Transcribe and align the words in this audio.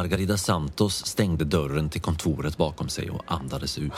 Margarida 0.00 0.36
Santos 0.36 1.06
stängde 1.06 1.44
dörren 1.44 1.90
till 1.90 2.00
kontoret 2.00 2.56
bakom 2.56 2.88
sig 2.88 3.10
och 3.10 3.22
andades 3.26 3.78
ut. 3.78 3.92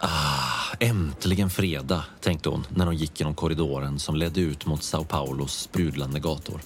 Ah, 0.00 0.76
äntligen 0.80 1.50
fredag, 1.50 2.04
tänkte 2.20 2.48
hon 2.48 2.66
när 2.68 2.86
hon 2.86 2.96
gick 2.96 3.20
genom 3.20 3.34
korridoren 3.34 3.98
som 3.98 4.16
ledde 4.16 4.40
ut 4.40 4.66
mot 4.66 4.82
Sao 4.82 5.04
Paulos 5.04 5.52
sprudlande 5.52 6.20
gator. 6.20 6.60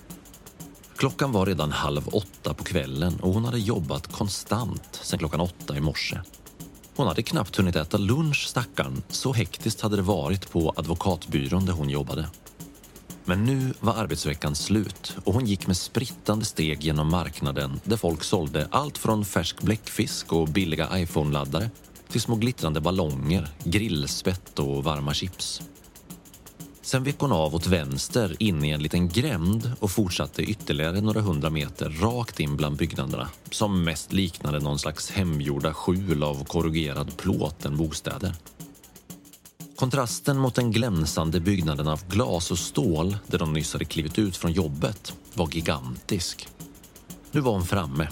Klockan 0.96 1.32
var 1.32 1.46
redan 1.46 1.72
halv 1.72 2.08
åtta 2.08 2.54
på 2.54 2.64
kvällen 2.64 3.20
och 3.20 3.34
hon 3.34 3.44
hade 3.44 3.58
jobbat 3.58 4.12
konstant 4.12 5.00
sedan 5.02 5.18
klockan 5.18 5.40
åtta 5.40 5.76
i 5.76 5.80
morse. 5.80 6.20
Hon 6.96 7.06
hade 7.06 7.22
knappt 7.22 7.56
hunnit 7.56 7.76
äta 7.76 7.96
lunch, 7.96 8.46
stackarn. 8.48 9.02
Så 9.08 9.32
hektiskt 9.32 9.80
hade 9.80 9.96
det 9.96 10.02
varit 10.02 10.50
på 10.50 10.72
advokatbyrån 10.76 11.66
där 11.66 11.72
hon 11.72 11.90
jobbade. 11.90 12.26
Men 13.24 13.44
nu 13.44 13.74
var 13.80 13.94
arbetsveckan 13.94 14.54
slut 14.54 15.16
och 15.24 15.34
hon 15.34 15.46
gick 15.46 15.66
med 15.66 15.76
sprittande 15.76 16.44
steg 16.44 16.84
genom 16.84 17.10
marknaden 17.10 17.80
där 17.84 17.96
folk 17.96 18.24
sålde 18.24 18.68
allt 18.70 18.98
från 18.98 19.24
färsk 19.24 19.62
bläckfisk 19.62 20.32
och 20.32 20.48
billiga 20.48 20.88
iPhone-laddare 20.98 21.70
till 22.08 22.20
små 22.20 22.36
glittrande 22.36 22.80
ballonger, 22.80 23.48
grillspett 23.64 24.58
och 24.58 24.84
varma 24.84 25.14
chips. 25.14 25.62
Sen 26.82 27.04
vek 27.04 27.16
hon 27.18 27.32
av 27.32 27.54
åt 27.54 27.66
vänster 27.66 28.36
in 28.38 28.64
i 28.64 28.70
en 28.70 28.82
liten 28.82 29.08
gränd 29.08 29.72
och 29.80 29.90
fortsatte 29.90 30.42
ytterligare 30.42 31.00
några 31.00 31.20
hundra 31.20 31.50
meter 31.50 31.90
rakt 31.90 32.40
in 32.40 32.56
bland 32.56 32.76
byggnaderna 32.76 33.28
som 33.50 33.84
mest 33.84 34.12
liknade 34.12 34.60
någon 34.60 34.78
slags 34.78 35.10
hemgjorda 35.10 35.74
skjul 35.74 36.22
av 36.22 36.44
korrugerad 36.44 37.16
plåt 37.16 37.64
än 37.64 37.76
bostäder. 37.76 38.34
Kontrasten 39.76 40.38
mot 40.38 40.54
den 40.54 40.72
glänsande 40.72 41.40
byggnaden 41.40 41.88
av 41.88 42.08
glas 42.08 42.50
och 42.50 42.58
stål 42.58 43.16
där 43.26 43.38
de 43.38 43.52
nyss 43.52 43.72
hade 43.72 43.84
klivit 43.84 44.18
ut 44.18 44.36
från 44.36 44.52
jobbet 44.52 45.14
var 45.34 45.48
gigantisk. 45.52 46.48
Nu 47.32 47.40
var 47.40 47.52
hon 47.52 47.66
framme. 47.66 48.08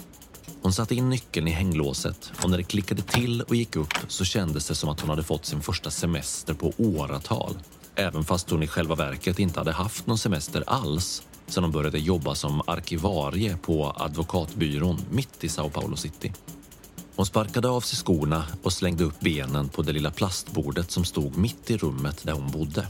Hon 0.62 0.72
satte 0.72 0.94
in 0.94 1.08
nyckeln 1.08 1.48
i 1.48 1.50
hänglåset 1.50 2.32
och 2.42 2.50
när 2.50 2.56
det 2.56 2.62
klickade 2.62 3.02
till 3.02 3.42
och 3.42 3.54
gick 3.54 3.76
upp 3.76 3.94
så 4.08 4.24
kändes 4.24 4.68
det 4.68 4.74
som 4.74 4.88
att 4.88 5.00
hon 5.00 5.10
hade 5.10 5.22
fått 5.22 5.44
sin 5.44 5.60
första 5.60 5.90
semester 5.90 6.54
på 6.54 6.72
åratal. 6.78 7.58
Även 7.94 8.24
fast 8.24 8.50
hon 8.50 8.62
i 8.62 8.66
själva 8.66 8.94
verket 8.94 9.38
inte 9.38 9.60
hade 9.60 9.72
haft 9.72 10.06
någon 10.06 10.18
semester 10.18 10.64
alls 10.66 11.22
sedan 11.46 11.64
hon 11.64 11.72
började 11.72 11.98
jobba 11.98 12.34
som 12.34 12.62
arkivarie 12.66 13.56
på 13.56 13.92
advokatbyrån 13.96 15.00
mitt 15.10 15.44
i 15.44 15.48
Sao 15.48 15.70
Paulo 15.70 15.96
City. 15.96 16.32
Hon 17.16 17.26
sparkade 17.26 17.68
av 17.68 17.80
sig 17.80 17.96
skorna 17.96 18.44
och 18.62 18.72
slängde 18.72 19.04
upp 19.04 19.20
benen 19.20 19.68
på 19.68 19.82
det 19.82 19.92
lilla 19.92 20.10
plastbordet 20.10 20.90
som 20.90 21.04
stod 21.04 21.36
mitt 21.36 21.70
i 21.70 21.76
rummet 21.76 22.22
där 22.22 22.32
hon 22.32 22.50
bodde. 22.50 22.86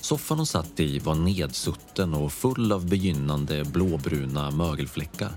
Soffan 0.00 0.38
hon 0.38 0.46
satt 0.46 0.80
i 0.80 0.98
var 0.98 1.14
nedsutten 1.14 2.14
och 2.14 2.32
full 2.32 2.72
av 2.72 2.86
begynnande 2.86 3.64
blåbruna 3.64 4.50
mögelfläckar. 4.50 5.32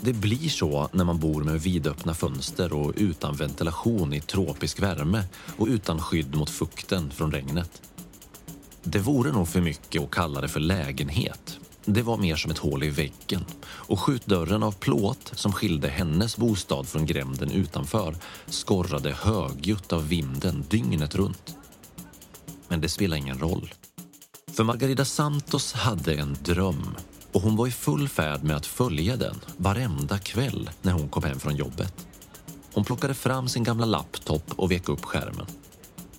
Det 0.00 0.12
blir 0.12 0.48
så 0.48 0.88
när 0.92 1.04
man 1.04 1.18
bor 1.18 1.44
med 1.44 1.60
vidöppna 1.60 2.14
fönster 2.14 2.72
och 2.72 2.92
utan 2.96 3.36
ventilation 3.36 4.12
i 4.12 4.20
tropisk 4.20 4.82
värme 4.82 5.24
och 5.56 5.66
utan 5.66 6.00
skydd 6.00 6.34
mot 6.34 6.50
fukten 6.50 7.10
från 7.10 7.32
regnet. 7.32 7.82
Det 8.82 8.98
vore 8.98 9.32
nog 9.32 9.48
för 9.48 9.60
mycket 9.60 10.02
att 10.02 10.10
kalla 10.10 10.40
det 10.40 10.48
för 10.48 10.60
lägenhet. 10.60 11.58
Det 11.84 12.02
var 12.02 12.16
mer 12.16 12.36
som 12.36 12.50
ett 12.50 12.58
hål 12.58 12.82
i 12.82 12.90
väggen 12.90 13.44
och 13.64 14.00
skjutdörren 14.00 14.62
av 14.62 14.72
plåt 14.72 15.32
som 15.34 15.52
skilde 15.52 15.88
hennes 15.88 16.36
bostad 16.36 16.88
från 16.88 17.06
gränden 17.06 17.50
utanför 17.50 18.16
skorrade 18.46 19.12
högljutt 19.12 19.92
av 19.92 20.08
vinden 20.08 20.64
dygnet 20.68 21.14
runt. 21.14 21.56
Men 22.68 22.80
det 22.80 22.88
spelar 22.88 23.16
ingen 23.16 23.38
roll. 23.38 23.74
För 24.52 24.64
Margarida 24.64 25.04
Santos 25.04 25.72
hade 25.72 26.14
en 26.14 26.36
dröm 26.42 26.94
och 27.32 27.40
hon 27.40 27.56
var 27.56 27.66
i 27.66 27.70
full 27.70 28.08
färd 28.08 28.42
med 28.42 28.56
att 28.56 28.66
följa 28.66 29.16
den 29.16 29.40
varenda 29.56 30.18
kväll 30.18 30.70
när 30.82 30.92
hon 30.92 31.08
kom 31.08 31.22
hem 31.22 31.40
från 31.40 31.56
jobbet. 31.56 32.06
Hon 32.74 32.84
plockade 32.84 33.14
fram 33.14 33.48
sin 33.48 33.64
gamla 33.64 33.86
laptop 33.86 34.52
och 34.56 34.70
vek 34.70 34.88
upp 34.88 35.04
skärmen. 35.04 35.46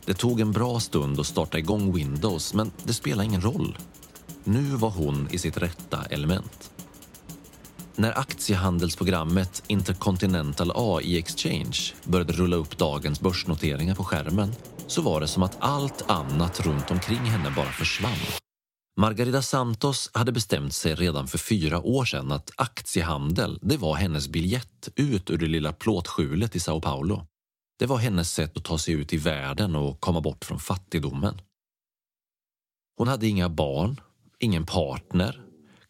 Det 0.06 0.14
tog 0.14 0.40
en 0.40 0.52
bra 0.52 0.80
stund 0.80 1.20
att 1.20 1.28
starta 1.28 1.58
igång 1.58 1.94
Windows, 1.94 2.54
men 2.54 2.72
det 2.84 2.94
spelade 2.94 3.26
ingen 3.26 3.42
roll. 3.42 3.78
Nu 4.46 4.62
var 4.62 4.90
hon 4.90 5.28
i 5.32 5.38
sitt 5.38 5.58
rätta 5.58 6.06
element. 6.06 6.72
När 7.96 8.20
aktiehandelsprogrammet 8.20 9.64
Intercontinental 9.68 10.72
AI 10.76 11.18
Exchange 11.18 11.78
började 12.04 12.34
rulla 12.34 12.56
upp 12.56 12.78
dagens 12.78 13.22
börsnoteringar 13.22 13.96
på 13.96 14.04
skärmen 14.04 14.56
så 14.88 15.02
var 15.02 15.22
det 15.22 15.28
som 15.28 15.44
att 15.44 15.58
allt 15.60 16.10
annat 16.10 16.60
runt 16.60 16.92
omkring 16.92 17.18
henne 17.18 17.54
bara 17.56 17.72
försvann. 17.72 18.18
Margarida 18.98 19.42
Santos 19.42 20.10
hade 20.14 20.32
bestämt 20.32 20.74
sig 20.74 20.96
redan 20.96 21.28
för 21.28 21.38
fyra 21.38 21.82
år 21.82 22.06
sedan 22.06 22.32
att 22.32 22.52
aktiehandel, 22.56 23.60
det 23.62 23.78
var 23.78 23.96
hennes 23.96 24.28
biljett 24.28 24.90
ut 24.96 25.30
ur 25.30 25.38
det 25.38 25.48
lilla 25.48 25.74
plåtskjulet 25.74 26.56
i 26.56 26.60
Sao 26.60 26.82
Paulo. 26.82 27.28
Det 27.80 27.86
var 27.86 27.98
hennes 27.98 28.32
sätt 28.32 28.58
att 28.58 28.64
ta 28.64 28.78
sig 28.78 28.94
ut 28.94 29.14
i 29.14 29.18
världen 29.18 29.76
och 29.76 30.02
komma 30.02 30.22
bort 30.22 30.46
från 30.46 30.60
fattigdomen. 30.60 31.42
Hon 32.98 33.08
hade 33.08 33.28
inga 33.28 33.50
barn, 33.50 34.00
ingen 34.44 34.66
partner, 34.66 35.42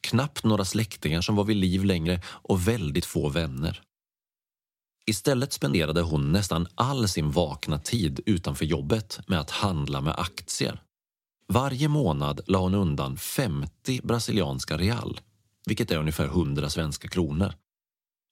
knappt 0.01 0.43
några 0.43 0.65
släktingar 0.65 1.21
som 1.21 1.35
var 1.35 1.43
vid 1.43 1.57
liv 1.57 1.85
längre 1.85 2.21
och 2.25 2.67
väldigt 2.67 3.05
få 3.05 3.29
vänner. 3.29 3.81
Istället 5.05 5.53
spenderade 5.53 6.01
hon 6.01 6.31
nästan 6.31 6.67
all 6.75 7.07
sin 7.07 7.31
vakna 7.31 7.79
tid 7.79 8.19
utanför 8.25 8.65
jobbet 8.65 9.19
med 9.27 9.39
att 9.39 9.51
handla 9.51 10.01
med 10.01 10.15
aktier. 10.17 10.81
Varje 11.47 11.87
månad 11.87 12.41
la 12.47 12.59
hon 12.59 12.75
undan 12.75 13.17
50 13.17 14.01
brasilianska 14.03 14.77
real, 14.77 15.19
vilket 15.65 15.91
är 15.91 15.97
ungefär 15.97 16.25
100 16.25 16.69
svenska 16.69 17.07
kronor. 17.07 17.53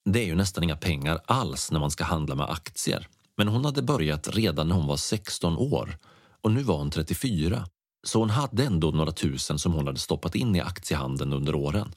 Det 0.04 0.22
är 0.22 0.26
ju 0.26 0.34
nästan 0.34 0.64
inga 0.64 0.76
pengar 0.76 1.20
alls 1.24 1.70
när 1.70 1.80
man 1.80 1.90
ska 1.90 2.04
handla 2.04 2.34
med 2.34 2.50
aktier. 2.50 3.08
Men 3.36 3.48
hon 3.48 3.64
hade 3.64 3.82
börjat 3.82 4.28
redan 4.28 4.68
när 4.68 4.74
hon 4.74 4.86
var 4.86 4.96
16 4.96 5.56
år 5.56 5.98
och 6.40 6.50
nu 6.50 6.62
var 6.62 6.78
hon 6.78 6.90
34. 6.90 7.66
Så 8.06 8.18
hon 8.18 8.30
hade 8.30 8.64
ändå 8.64 8.90
några 8.90 9.12
tusen 9.12 9.58
som 9.58 9.72
hon 9.72 9.86
hade 9.86 9.98
stoppat 9.98 10.34
in 10.34 10.56
i 10.56 10.60
aktiehandeln 10.60 11.32
under 11.32 11.54
åren. 11.54 11.94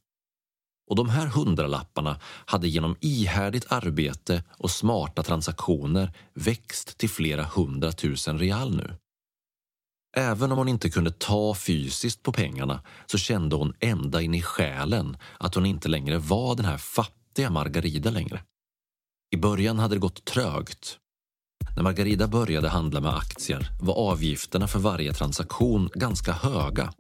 Och 0.89 0.95
de 0.95 1.09
här 1.09 1.27
hundralapparna 1.27 2.19
hade 2.23 2.67
genom 2.67 2.95
ihärdigt 3.01 3.71
arbete 3.71 4.43
och 4.57 4.71
smarta 4.71 5.23
transaktioner 5.23 6.13
växt 6.33 6.97
till 6.97 7.09
flera 7.09 7.43
hundratusen 7.43 8.39
real 8.39 8.75
nu. 8.75 8.95
Även 10.17 10.51
om 10.51 10.57
hon 10.57 10.67
inte 10.67 10.89
kunde 10.89 11.11
ta 11.11 11.55
fysiskt 11.55 12.23
på 12.23 12.31
pengarna 12.31 12.81
så 13.05 13.17
kände 13.17 13.55
hon 13.55 13.73
ända 13.79 14.21
in 14.21 14.33
i 14.33 14.41
själen 14.41 15.17
att 15.39 15.55
hon 15.55 15.65
inte 15.65 15.89
längre 15.89 16.17
var 16.17 16.55
den 16.55 16.65
här 16.65 16.77
fattiga 16.77 17.49
Margarida 17.49 18.09
längre. 18.09 18.43
I 19.31 19.37
början 19.37 19.79
hade 19.79 19.95
det 19.95 19.99
gått 19.99 20.25
trögt. 20.25 20.99
När 21.75 21.83
Margarida 21.83 22.27
började 22.27 22.69
handla 22.69 23.01
med 23.01 23.15
aktier 23.15 23.69
var 23.81 23.93
avgifterna 23.93 24.67
för 24.67 24.79
varje 24.79 25.13
transaktion 25.13 25.89
ganska 25.95 26.33
höga 26.33 26.93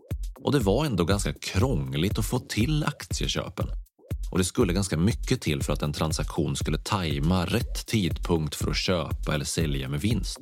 och 0.45 0.51
det 0.51 0.59
var 0.59 0.85
ändå 0.85 1.05
ganska 1.05 1.33
krångligt 1.33 2.19
att 2.19 2.25
få 2.25 2.39
till 2.39 2.83
aktieköpen. 2.83 3.67
Och 4.31 4.37
det 4.37 4.43
skulle 4.43 4.73
ganska 4.73 4.97
mycket 4.97 5.41
till 5.41 5.63
för 5.63 5.73
att 5.73 5.81
en 5.81 5.93
transaktion 5.93 6.55
skulle 6.55 6.77
tajma 6.77 7.45
rätt 7.45 7.87
tidpunkt 7.87 8.55
för 8.55 8.71
att 8.71 8.77
köpa 8.77 9.33
eller 9.33 9.45
sälja 9.45 9.89
med 9.89 10.01
vinst. 10.01 10.39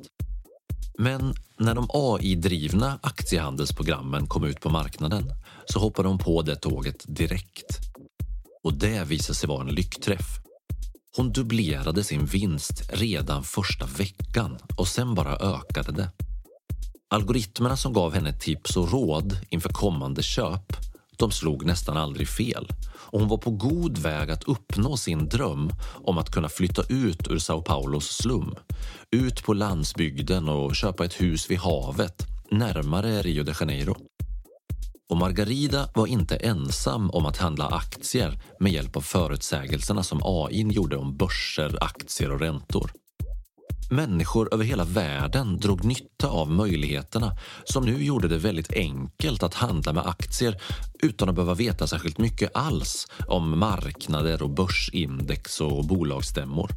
Men 0.98 1.34
när 1.58 1.74
de 1.74 1.88
AI-drivna 1.92 2.98
aktiehandelsprogrammen 3.02 4.26
kom 4.26 4.44
ut 4.44 4.60
på 4.60 4.70
marknaden 4.70 5.30
så 5.66 5.78
hoppade 5.78 6.08
de 6.08 6.18
på 6.18 6.42
det 6.42 6.56
tåget 6.56 7.04
direkt. 7.06 7.78
Och 8.62 8.74
det 8.74 9.04
visade 9.04 9.34
sig 9.34 9.48
vara 9.48 9.68
en 9.68 9.74
lyckträff. 9.74 10.43
Hon 11.16 11.32
dubblerade 11.32 12.04
sin 12.04 12.24
vinst 12.24 12.90
redan 12.92 13.44
första 13.44 13.86
veckan 13.86 14.58
och 14.76 14.88
sen 14.88 15.14
bara 15.14 15.36
ökade 15.36 15.92
det. 15.92 16.10
Algoritmerna 17.10 17.76
som 17.76 17.92
gav 17.92 18.14
henne 18.14 18.32
tips 18.40 18.76
och 18.76 18.92
råd 18.92 19.38
inför 19.50 19.68
kommande 19.68 20.22
köp 20.22 20.72
de 21.16 21.30
slog 21.30 21.64
nästan 21.64 21.96
aldrig 21.96 22.28
fel 22.28 22.68
och 22.94 23.20
hon 23.20 23.28
var 23.28 23.38
på 23.38 23.50
god 23.50 23.98
väg 23.98 24.30
att 24.30 24.44
uppnå 24.44 24.96
sin 24.96 25.28
dröm 25.28 25.70
om 26.04 26.18
att 26.18 26.30
kunna 26.30 26.48
flytta 26.48 26.82
ut 26.88 27.28
ur 27.30 27.38
Sao 27.38 27.62
Paulos 27.62 28.08
slum, 28.08 28.54
ut 29.10 29.44
på 29.44 29.54
landsbygden 29.54 30.48
och 30.48 30.76
köpa 30.76 31.04
ett 31.04 31.20
hus 31.20 31.50
vid 31.50 31.58
havet 31.58 32.26
närmare 32.50 33.22
Rio 33.22 33.44
de 33.44 33.54
Janeiro. 33.60 33.96
Och 35.10 35.16
Margarida 35.16 35.88
var 35.94 36.06
inte 36.06 36.36
ensam 36.36 37.10
om 37.10 37.26
att 37.26 37.36
handla 37.36 37.66
aktier 37.66 38.42
med 38.60 38.72
hjälp 38.72 38.96
av 38.96 39.00
förutsägelserna 39.00 40.02
som 40.02 40.20
AI 40.24 40.62
gjorde 40.62 40.96
om 40.96 41.16
börser, 41.16 41.78
aktier 41.80 42.32
och 42.32 42.40
räntor. 42.40 42.90
Människor 43.90 44.54
över 44.54 44.64
hela 44.64 44.84
världen 44.84 45.56
drog 45.56 45.84
nytta 45.84 46.28
av 46.28 46.50
möjligheterna 46.50 47.36
som 47.64 47.84
nu 47.84 48.04
gjorde 48.04 48.28
det 48.28 48.38
väldigt 48.38 48.72
enkelt 48.72 49.42
att 49.42 49.54
handla 49.54 49.92
med 49.92 50.06
aktier 50.06 50.60
utan 51.02 51.28
att 51.28 51.34
behöva 51.34 51.54
veta 51.54 51.86
särskilt 51.86 52.18
mycket 52.18 52.50
alls 52.56 53.06
om 53.28 53.58
marknader 53.58 54.42
och 54.42 54.50
börsindex 54.50 55.60
och 55.60 55.86
bolagsstämmor. 55.86 56.70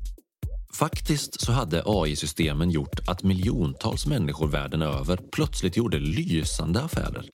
Faktiskt 0.74 1.42
så 1.42 1.52
hade 1.52 1.84
AI-systemen 1.86 2.72
gjort 2.72 3.00
att 3.08 3.24
miljontals 3.24 4.06
människor 4.06 4.48
världen 4.48 4.82
över 4.82 5.20
plötsligt 5.32 5.78
gjorde 5.78 6.00
lysande 6.00 6.82
affärer. 6.82 7.26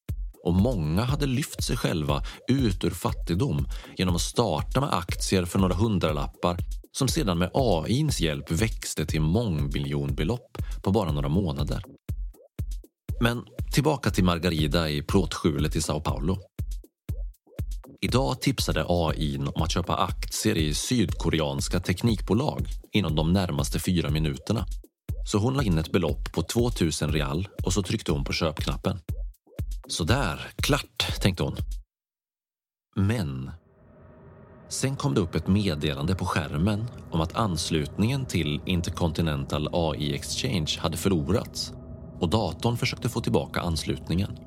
Och 0.43 0.53
många 0.53 1.03
hade 1.03 1.25
lyft 1.25 1.63
sig 1.63 1.77
själva 1.77 2.23
ut 2.47 2.83
ur 2.83 2.89
fattigdom 2.89 3.67
genom 3.97 4.15
att 4.15 4.21
starta 4.21 4.79
med 4.79 4.93
aktier 4.93 5.45
för 5.45 5.59
några 5.59 5.75
hundralappar 5.75 6.57
som 6.91 7.07
sedan 7.07 7.37
med 7.37 7.51
AIns 7.53 8.21
hjälp 8.21 8.51
växte 8.51 9.05
till 9.05 9.21
mångmiljonbelopp 9.21 10.57
på 10.83 10.91
bara 10.91 11.11
några 11.11 11.29
månader. 11.29 11.83
Men 13.21 13.43
tillbaka 13.73 14.09
till 14.09 14.23
Margarida 14.23 14.89
i 14.89 15.01
plåtskjulet 15.01 15.75
i 15.75 15.81
Sao 15.81 15.99
Paulo. 15.99 16.37
Idag 18.01 18.41
tipsade 18.41 18.85
AI 18.87 19.37
om 19.37 19.63
att 19.63 19.71
köpa 19.71 19.95
aktier 19.95 20.57
i 20.57 20.73
sydkoreanska 20.73 21.79
teknikbolag 21.79 22.67
inom 22.91 23.15
de 23.15 23.33
närmaste 23.33 23.79
fyra 23.79 24.09
minuterna. 24.09 24.65
Så 25.31 25.37
hon 25.37 25.53
la 25.53 25.63
in 25.63 25.77
ett 25.77 25.91
belopp 25.91 26.31
på 26.31 26.41
2000 26.41 27.11
real 27.11 27.47
och 27.63 27.73
så 27.73 27.83
tryckte 27.83 28.11
hon 28.11 28.23
på 28.23 28.33
köpknappen. 28.33 28.99
Sådär, 29.87 30.51
klart, 30.55 31.21
tänkte 31.21 31.43
hon. 31.43 31.55
Men 32.95 33.51
Sen 34.73 34.95
kom 34.95 35.13
det 35.13 35.21
upp 35.21 35.35
ett 35.35 35.47
meddelande 35.47 36.15
på 36.15 36.25
skärmen 36.25 36.85
om 37.11 37.21
att 37.21 37.35
anslutningen 37.35 38.25
till 38.25 38.61
Intercontinental 38.65 39.69
AI 39.71 40.15
Exchange 40.15 40.77
hade 40.79 40.97
förlorats 40.97 41.73
och 42.19 42.29
datorn 42.29 42.77
försökte 42.77 43.09
få 43.09 43.21
tillbaka 43.21 43.61
anslutningen. 43.61 44.37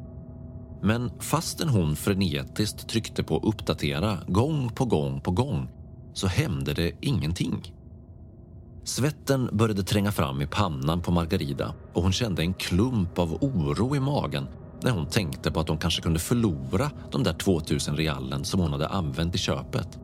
Men 0.82 1.20
fastän 1.20 1.68
hon 1.68 1.96
frenetiskt 1.96 2.88
tryckte 2.88 3.22
på 3.22 3.38
uppdatera 3.38 4.18
gång 4.28 4.70
på 4.70 4.84
gång 4.84 5.20
på 5.20 5.30
gång 5.30 5.68
så 6.14 6.26
hände 6.26 6.74
det 6.74 6.92
ingenting. 7.00 7.74
Svetten 8.84 9.48
började 9.52 9.82
tränga 9.82 10.12
fram 10.12 10.42
i 10.42 10.46
pannan 10.46 11.02
på 11.02 11.10
Margarida 11.12 11.74
och 11.92 12.02
hon 12.02 12.12
kände 12.12 12.42
en 12.42 12.54
klump 12.54 13.18
av 13.18 13.34
oro 13.34 13.96
i 13.96 14.00
magen 14.00 14.46
när 14.86 14.92
hon 14.92 15.06
tänkte 15.06 15.50
på 15.50 15.60
att 15.60 15.68
hon 15.68 15.78
kanske 15.78 16.02
kunde 16.02 16.18
förlora 16.18 16.90
de 17.10 17.22
där 17.22 17.32
2000 17.32 17.96
realen 17.96 18.44
som 18.44 18.60
hon 18.60 18.72
hade 18.72 18.88
använt 18.88 19.34
i 19.34 19.38
köpet. 19.38 19.98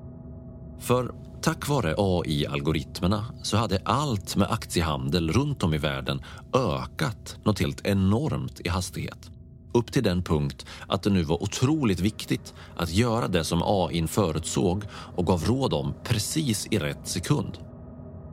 För 0.81 1.15
tack 1.43 1.69
vare 1.69 1.95
AI-algoritmerna 1.99 3.25
så 3.43 3.57
hade 3.57 3.83
allt 3.85 4.37
med 4.37 4.51
aktiehandel 4.51 5.33
runt 5.33 5.63
om 5.63 5.75
i 5.75 5.79
världen 5.79 6.23
ökat 6.55 7.37
något 7.45 7.61
helt 7.61 7.87
enormt 7.87 8.61
i 8.61 8.69
hastighet. 8.69 9.31
Upp 9.75 9.93
till 9.93 10.03
den 10.03 10.23
punkt 10.23 10.67
att 10.89 11.03
det 11.03 11.11
nu 11.11 11.23
var 11.23 11.43
otroligt 11.43 12.01
viktigt 12.01 12.55
att 12.77 12.93
göra 12.93 13.29
det 13.29 13.45
som 13.45 13.63
AI 13.65 14.07
förutsåg 14.07 14.85
och 15.17 15.27
gav 15.27 15.45
råd 15.45 15.75
om 15.75 15.95
precis 16.05 16.67
i 16.71 16.79
rätt 16.79 17.09
sekund. 17.09 17.59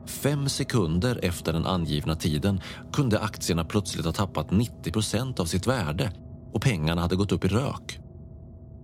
Fem 0.06 0.48
sekunder 0.48 1.20
efter 1.22 1.52
den 1.52 1.66
angivna 1.66 2.16
tiden 2.16 2.60
kunde 2.92 3.20
aktierna 3.20 3.64
plötsligt 3.64 4.06
ha 4.06 4.12
tappat 4.12 4.50
90 4.50 4.92
procent 4.92 5.40
av 5.40 5.44
sitt 5.44 5.66
värde 5.66 6.12
och 6.52 6.62
pengarna 6.62 7.00
hade 7.00 7.16
gått 7.16 7.32
upp 7.32 7.44
i 7.44 7.48
rök. 7.48 7.98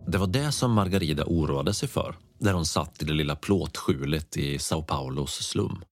Det 0.07 0.19
var 0.19 0.27
det 0.27 0.53
som 0.53 0.73
Margarida 0.73 1.25
oroade 1.27 1.75
sig 1.75 1.89
för 1.89 2.17
där 2.39 2.53
hon 2.53 2.67
satt 2.67 3.03
i 3.03 3.05
det 3.05 3.13
lilla 3.13 3.37
plåtskjulet 3.37 4.37
i 4.37 4.59
Sao 4.59 4.83
Paulos 4.83 5.33
slum. 5.33 5.83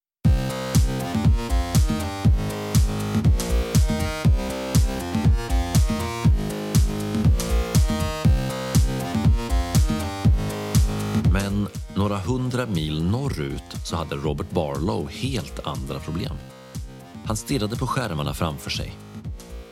Men 11.33 11.69
några 11.97 12.19
hundra 12.19 12.66
mil 12.66 13.04
norrut 13.04 13.76
så 13.85 13.97
hade 13.97 14.14
Robert 14.16 14.50
Barlow 14.50 15.09
helt 15.11 15.66
andra 15.66 15.99
problem. 15.99 16.37
Han 17.26 17.37
stirrade 17.37 17.76
på 17.76 17.87
skärmarna 17.87 18.35
framför 18.35 18.71
sig 18.71 18.95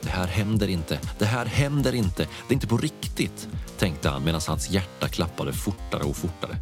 det 0.02 0.10
här 0.10 0.26
händer 0.26 0.68
inte, 0.68 0.98
det 1.18 1.24
här 1.24 1.46
händer 1.46 1.94
inte, 1.94 2.22
det 2.22 2.52
är 2.52 2.54
inte 2.54 2.66
på 2.66 2.76
riktigt, 2.76 3.48
tänkte 3.78 4.08
han 4.08 4.24
medan 4.24 4.40
hans 4.48 4.70
hjärta 4.70 5.08
klappade 5.08 5.52
fortare 5.52 6.02
och 6.02 6.16
fortare. 6.16 6.56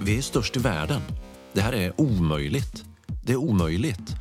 Vi 0.00 0.18
är 0.18 0.22
störst 0.22 0.56
i 0.56 0.60
världen. 0.60 1.00
Det 1.52 1.60
här 1.60 1.72
är 1.72 2.00
omöjligt. 2.00 2.84
Det 3.22 3.32
är 3.32 3.36
omöjligt. 3.36 4.14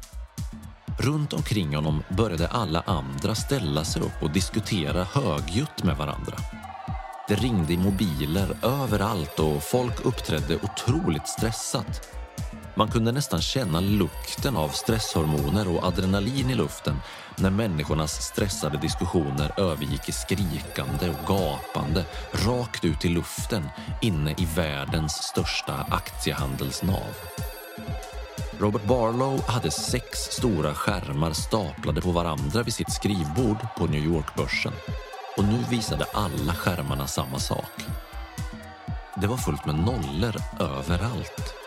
Runt 0.99 1.33
omkring 1.33 1.75
honom 1.75 2.03
började 2.09 2.47
alla 2.47 2.81
andra 2.81 3.35
ställa 3.35 3.83
sig 3.83 4.01
upp 4.01 4.23
och 4.23 4.31
diskutera 4.31 5.03
högljutt 5.03 5.83
med 5.83 5.97
varandra. 5.97 6.37
Det 7.27 7.35
ringde 7.35 7.73
i 7.73 7.77
mobiler 7.77 8.57
överallt 8.61 9.39
och 9.39 9.63
folk 9.63 10.05
uppträdde 10.05 10.55
otroligt 10.55 11.27
stressat. 11.27 12.16
Man 12.77 12.87
kunde 12.87 13.11
nästan 13.11 13.41
känna 13.41 13.79
lukten 13.79 14.57
av 14.57 14.69
stresshormoner 14.69 15.75
och 15.75 15.83
adrenalin 15.83 16.49
i 16.49 16.55
luften 16.55 16.95
när 17.35 17.49
människornas 17.49 18.21
stressade 18.21 18.77
diskussioner 18.77 19.59
övergick 19.59 20.09
i 20.09 20.11
skrikande 20.11 21.09
och 21.09 21.27
gapande 21.27 22.05
rakt 22.31 22.85
ut 22.85 23.05
i 23.05 23.09
luften 23.09 23.69
inne 24.01 24.31
i 24.31 24.47
världens 24.55 25.13
största 25.13 25.73
aktiehandelsnav. 25.73 27.15
Robert 28.59 28.83
Barlow 28.83 29.41
hade 29.47 29.71
sex 29.71 30.19
stora 30.19 30.73
skärmar 30.73 31.33
staplade 31.33 32.01
på 32.01 32.11
varandra 32.11 32.63
vid 32.63 32.73
sitt 32.73 32.91
skrivbord 32.91 33.67
på 33.77 33.85
New 33.85 34.05
York-börsen. 34.05 34.73
Och 35.37 35.43
nu 35.43 35.63
visade 35.69 36.05
alla 36.13 36.53
skärmarna 36.53 37.07
samma 37.07 37.39
sak. 37.39 37.85
Det 39.15 39.27
var 39.27 39.37
fullt 39.37 39.65
med 39.65 39.75
nollor 39.75 40.35
överallt. 40.59 41.66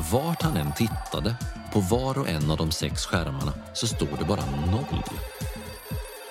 Vart 0.00 0.42
han 0.42 0.56
än 0.56 0.72
tittade, 0.72 1.36
på 1.72 1.80
var 1.80 2.18
och 2.18 2.28
en 2.28 2.50
av 2.50 2.56
de 2.56 2.70
sex 2.70 3.06
skärmarna, 3.06 3.52
så 3.72 3.86
stod 3.86 4.18
det 4.18 4.24
bara 4.24 4.44
noll. 4.70 5.02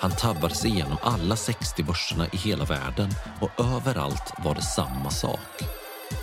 Han 0.00 0.10
tabbade 0.10 0.54
sig 0.54 0.70
igenom 0.70 0.98
alla 1.02 1.36
60 1.36 1.82
börserna 1.82 2.26
i 2.26 2.36
hela 2.36 2.64
världen 2.64 3.10
och 3.40 3.64
överallt 3.64 4.32
var 4.44 4.54
det 4.54 4.62
samma 4.62 5.10
sak. 5.10 5.62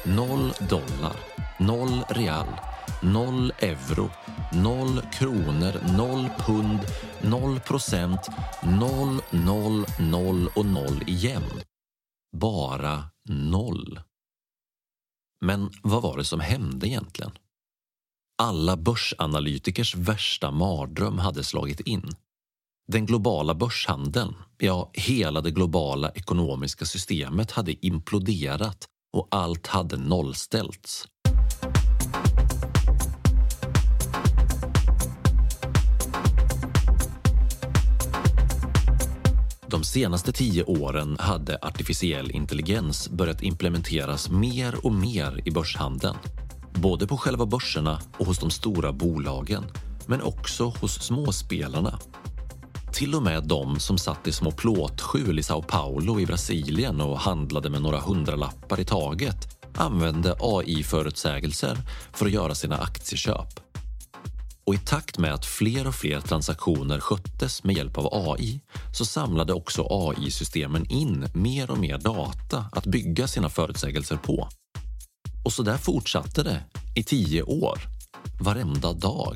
Noll 0.04 0.54
dollar, 0.70 1.16
noll 1.60 2.04
real, 2.10 2.48
noll 3.02 3.54
euro, 3.60 4.10
noll 4.54 5.02
kronor, 5.12 5.98
noll 5.98 6.30
pund, 6.38 6.80
noll 7.22 7.60
procent, 7.60 8.30
noll, 8.62 9.22
noll, 9.30 9.86
noll 10.00 10.48
och 10.56 10.66
noll 10.66 11.04
igen. 11.08 11.44
Bara 12.38 13.04
noll. 13.30 14.00
Men 15.42 15.70
vad 15.84 16.02
var 16.02 16.18
det 16.18 16.26
som 16.26 16.40
hände 16.40 16.88
egentligen? 16.88 17.32
Alla 18.42 18.78
börsanalytikers 18.78 19.96
värsta 19.96 20.52
mardröm 20.52 21.20
hade 21.20 21.44
slagit 21.44 21.80
in. 21.80 22.12
Den 22.88 23.06
globala 23.06 23.56
börshandeln, 23.56 24.36
ja, 24.58 24.92
hela 24.94 25.42
det 25.42 25.52
globala 25.52 26.12
ekonomiska 26.12 26.86
systemet 26.86 27.52
hade 27.52 27.86
imploderat 27.86 28.88
och 29.14 29.28
allt 29.32 29.68
hade 29.68 29.98
nollställts. 29.98 31.08
De 39.70 39.84
senaste 39.84 40.32
tio 40.32 40.64
åren 40.64 41.18
hade 41.20 41.58
artificiell 41.62 42.32
intelligens 42.32 43.10
börjat 43.10 43.44
implementeras 43.44 44.30
mer 44.30 44.86
och 44.86 44.92
mer 44.92 45.42
i 45.46 45.52
börshandeln. 45.52 46.18
Både 46.74 47.08
på 47.08 47.18
själva 47.18 47.46
börserna 47.46 48.02
och 48.18 48.26
hos 48.26 48.40
de 48.40 48.50
stora 48.50 48.92
bolagen, 48.92 49.64
men 50.06 50.22
också 50.22 50.74
hos 50.82 50.94
småspelarna. 50.94 52.00
Till 52.94 53.16
och 53.16 53.24
med 53.24 53.44
de 53.44 53.80
som 53.80 53.98
satt 53.98 54.28
i 54.28 54.32
små 54.32 54.52
plåtskjul 54.52 55.40
i 55.40 55.44
Sao 55.44 55.62
Paulo 55.62 56.20
i 56.20 56.26
Brasilien 56.26 57.02
och 57.02 57.20
handlade 57.20 57.70
med 57.70 57.82
några 57.82 58.00
hundralappar 58.00 58.80
i 58.80 58.86
taget 58.86 59.58
använde 59.78 60.36
AI-förutsägelser 60.40 61.78
för 62.14 62.26
att 62.26 62.32
göra 62.32 62.56
sina 62.56 62.78
aktieköp. 62.78 63.67
Och 64.68 64.74
i 64.74 64.78
takt 64.78 65.18
med 65.18 65.34
att 65.34 65.46
fler 65.46 65.88
och 65.88 65.96
fler 65.96 66.22
transaktioner 66.22 67.00
sköttes 67.00 67.64
med 67.64 67.76
hjälp 67.76 67.98
av 67.98 68.08
AI 68.12 68.62
så 68.94 69.06
samlade 69.06 69.54
också 69.54 69.88
AI-systemen 69.90 70.86
in 70.90 71.28
mer 71.34 71.72
och 71.72 71.78
mer 71.78 71.98
data 71.98 72.66
att 72.72 72.86
bygga 72.86 73.28
sina 73.28 73.50
förutsägelser 73.50 74.18
på. 74.18 74.50
Och 75.46 75.54
så 75.54 75.64
där 75.64 75.78
fortsatte 75.78 76.44
det 76.44 76.64
i 76.96 77.04
tio 77.04 77.44
år, 77.44 77.80
varenda 78.42 78.94
dag. 78.94 79.36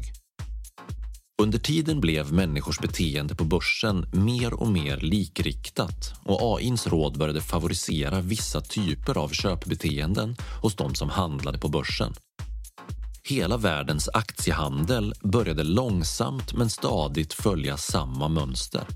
Under 1.42 1.60
tiden 1.60 2.02
blev 2.02 2.34
människors 2.34 2.80
beteende 2.80 3.36
på 3.36 3.44
börsen 3.44 4.06
mer 4.14 4.54
och 4.54 4.68
mer 4.68 4.98
likriktat 4.98 6.14
och 6.24 6.58
AIns 6.58 6.88
råd 6.88 7.18
började 7.18 7.42
favorisera 7.42 8.22
vissa 8.22 8.62
typer 8.62 9.18
av 9.18 9.30
köpbeteenden 9.30 10.36
hos 10.62 10.76
de 10.76 10.96
som 10.96 11.10
handlade 11.10 11.58
på 11.58 11.68
börsen. 11.68 12.14
Hela 13.24 13.58
världens 13.58 14.10
aktiehandel 14.14 15.14
började 15.24 15.64
långsamt 15.64 16.54
men 16.54 16.70
stadigt 16.70 17.34
följa 17.34 17.78
samma 17.78 18.28
mönster. 18.28 18.88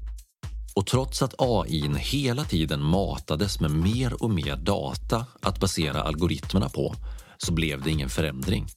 Och 0.75 0.87
trots 0.87 1.21
att 1.21 1.35
AI 1.37 1.93
hela 1.97 2.43
tiden 2.43 2.83
matades 2.83 3.59
med 3.59 3.71
mer 3.71 4.23
och 4.23 4.29
mer 4.29 4.55
data 4.55 5.25
att 5.41 5.59
basera 5.59 6.01
algoritmerna 6.01 6.69
på 6.69 6.95
så 7.37 7.53
blev 7.53 7.81
det 7.81 7.91
ingen 7.91 8.09
förändring. 8.09 8.67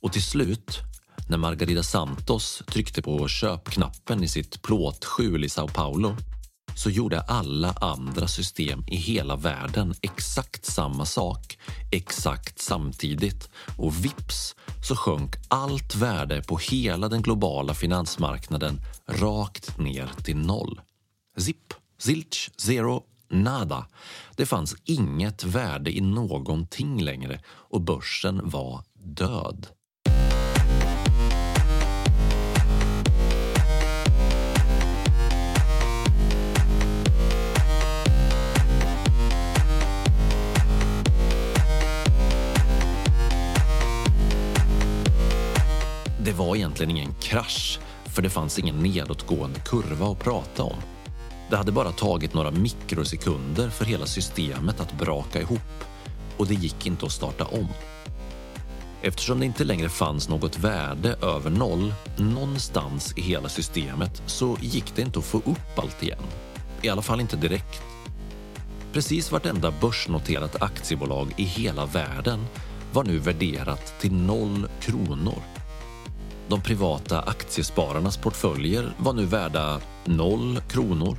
Och 0.00 0.12
till 0.12 0.22
slut, 0.22 0.78
när 1.28 1.38
Margarida 1.38 1.82
Santos 1.82 2.62
tryckte 2.66 3.02
på 3.02 3.28
köpknappen 3.28 4.22
i 4.24 4.28
sitt 4.28 4.62
plåtskjul 4.62 5.44
i 5.44 5.48
Sao 5.48 5.68
Paulo 5.68 6.16
så 6.80 6.90
gjorde 6.90 7.20
alla 7.20 7.72
andra 7.72 8.28
system 8.28 8.84
i 8.86 8.96
hela 8.96 9.36
världen 9.36 9.94
exakt 10.02 10.64
samma 10.64 11.04
sak, 11.04 11.58
exakt 11.92 12.58
samtidigt. 12.58 13.50
Och 13.78 14.04
vips 14.04 14.54
så 14.88 14.96
sjönk 14.96 15.36
allt 15.48 15.94
värde 15.94 16.42
på 16.42 16.56
hela 16.56 17.08
den 17.08 17.22
globala 17.22 17.74
finansmarknaden 17.74 18.80
rakt 19.08 19.78
ner 19.78 20.10
till 20.24 20.36
noll. 20.36 20.80
Zip, 21.36 21.74
zilch, 21.98 22.50
zero, 22.56 23.02
nada. 23.30 23.86
Det 24.36 24.46
fanns 24.46 24.76
inget 24.84 25.44
värde 25.44 25.96
i 25.96 26.00
någonting 26.00 27.02
längre 27.02 27.40
och 27.46 27.80
börsen 27.80 28.50
var 28.50 28.84
död. 28.94 29.66
Var 46.50 46.56
egentligen 46.56 46.90
ingen 46.90 47.14
krasch, 47.20 47.78
för 48.04 48.22
det 48.22 48.30
fanns 48.30 48.58
ingen 48.58 48.76
nedåtgående 48.76 49.60
kurva 49.60 50.06
att 50.06 50.18
prata 50.18 50.62
om. 50.62 50.76
Det 51.50 51.56
hade 51.56 51.72
bara 51.72 51.92
tagit 51.92 52.34
några 52.34 52.50
mikrosekunder 52.50 53.68
för 53.68 53.84
hela 53.84 54.06
systemet 54.06 54.80
att 54.80 54.98
braka 54.98 55.40
ihop 55.40 55.84
och 56.36 56.46
det 56.46 56.54
gick 56.54 56.86
inte 56.86 57.06
att 57.06 57.12
starta 57.12 57.44
om. 57.44 57.68
Eftersom 59.02 59.40
det 59.40 59.46
inte 59.46 59.64
längre 59.64 59.88
fanns 59.88 60.28
något 60.28 60.58
värde 60.58 61.16
över 61.22 61.50
noll 61.50 61.94
någonstans 62.16 63.12
i 63.16 63.20
hela 63.20 63.48
systemet 63.48 64.22
så 64.26 64.56
gick 64.60 64.94
det 64.94 65.02
inte 65.02 65.18
att 65.18 65.24
få 65.24 65.38
upp 65.38 65.78
allt 65.78 66.02
igen. 66.02 66.22
I 66.82 66.88
alla 66.88 67.02
fall 67.02 67.20
inte 67.20 67.36
direkt. 67.36 67.82
Precis 68.92 69.32
vartenda 69.32 69.72
börsnoterat 69.80 70.62
aktiebolag 70.62 71.34
i 71.36 71.44
hela 71.44 71.86
världen 71.86 72.46
var 72.92 73.04
nu 73.04 73.18
värderat 73.18 74.00
till 74.00 74.12
noll 74.12 74.68
kronor. 74.80 75.49
De 76.50 76.60
privata 76.60 77.20
aktiespararnas 77.20 78.16
portföljer 78.16 78.92
var 78.98 79.12
nu 79.12 79.26
värda 79.26 79.80
noll 80.04 80.60
kronor. 80.60 81.18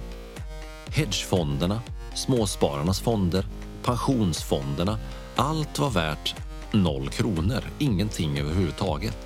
Hedgefonderna, 0.87 1.81
småspararnas 2.15 2.99
fonder, 2.99 3.45
pensionsfonderna, 3.83 4.99
allt 5.35 5.79
var 5.79 5.89
värt 5.89 6.35
noll 6.71 7.09
kronor, 7.09 7.63
ingenting 7.79 8.39
överhuvudtaget. 8.39 9.17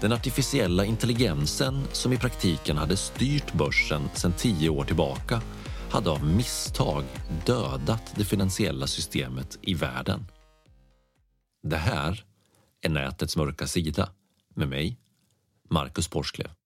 Den 0.00 0.12
artificiella 0.12 0.84
intelligensen 0.84 1.84
som 1.92 2.12
i 2.12 2.16
praktiken 2.16 2.76
hade 2.76 2.96
styrt 2.96 3.52
börsen 3.52 4.08
sedan 4.14 4.32
tio 4.32 4.68
år 4.68 4.84
tillbaka 4.84 5.40
hade 5.90 6.10
av 6.10 6.24
misstag 6.24 7.04
dödat 7.46 8.12
det 8.16 8.24
finansiella 8.24 8.86
systemet 8.86 9.58
i 9.62 9.74
världen. 9.74 10.26
Det 11.62 11.76
här 11.76 12.24
är 12.82 12.88
nätets 12.88 13.36
mörka 13.36 13.66
sida 13.66 14.08
med 14.56 14.66
mig, 14.66 14.98
Marcus 15.70 16.08
Porsklev. 16.08 16.59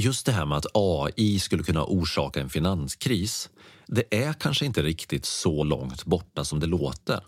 Just 0.00 0.26
det 0.26 0.32
här 0.32 0.46
med 0.46 0.58
att 0.58 0.66
AI 0.74 1.38
skulle 1.38 1.62
kunna 1.62 1.84
orsaka 1.84 2.40
en 2.40 2.50
finanskris, 2.50 3.50
det 3.86 4.14
är 4.14 4.32
kanske 4.32 4.66
inte 4.66 4.82
riktigt 4.82 5.24
så 5.24 5.64
långt 5.64 6.04
borta 6.04 6.44
som 6.44 6.60
det 6.60 6.66
låter. 6.66 7.20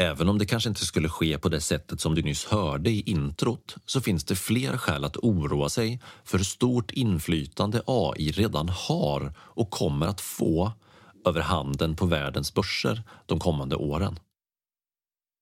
Även 0.00 0.28
om 0.28 0.38
det 0.38 0.46
kanske 0.46 0.68
inte 0.68 0.86
skulle 0.86 1.08
ske 1.08 1.38
på 1.38 1.48
det 1.48 1.60
sättet 1.60 2.00
som 2.00 2.14
du 2.14 2.22
nyss 2.22 2.44
hörde 2.44 2.90
i 2.90 3.00
introt 3.00 3.76
så 3.86 4.00
finns 4.00 4.24
det 4.24 4.36
fler 4.36 4.76
skäl 4.76 5.04
att 5.04 5.16
oroa 5.16 5.68
sig 5.68 6.00
för 6.24 6.38
hur 6.38 6.44
stort 6.44 6.90
inflytande 6.90 7.82
AI 7.86 8.30
redan 8.30 8.68
har 8.68 9.34
och 9.38 9.70
kommer 9.70 10.06
att 10.06 10.20
få 10.20 10.72
över 11.26 11.40
handeln 11.40 11.96
på 11.96 12.06
världens 12.06 12.54
börser 12.54 13.02
de 13.26 13.38
kommande 13.38 13.76
åren. 13.76 14.18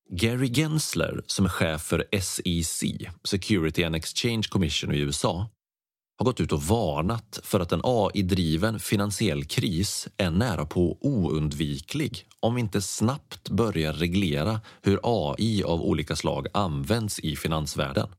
Gary 0.09 0.53
Gensler, 0.53 1.23
som 1.27 1.45
är 1.45 1.49
chef 1.49 1.81
för 1.81 2.05
SEC, 2.21 2.83
Security 3.23 3.83
and 3.83 3.95
Exchange 3.95 4.43
Commission 4.49 4.93
i 4.93 4.99
USA, 4.99 5.49
har 6.21 6.25
gått 6.25 6.39
ut 6.39 6.51
och 6.51 6.63
varnat 6.63 7.39
för 7.43 7.59
att 7.59 7.71
en 7.71 7.81
AI-driven 7.83 8.79
finansiell 8.79 9.45
kris 9.45 10.07
är 10.17 10.29
nära 10.29 10.65
på 10.65 10.97
oundviklig 11.01 12.25
om 12.39 12.55
vi 12.55 12.61
inte 12.61 12.81
snabbt 12.81 13.49
börjar 13.49 13.93
reglera 13.93 14.61
hur 14.81 14.99
AI 15.03 15.63
av 15.63 15.81
olika 15.81 16.15
slag 16.15 16.47
används 16.53 17.19
i 17.19 17.35
finansvärlden. 17.35 18.09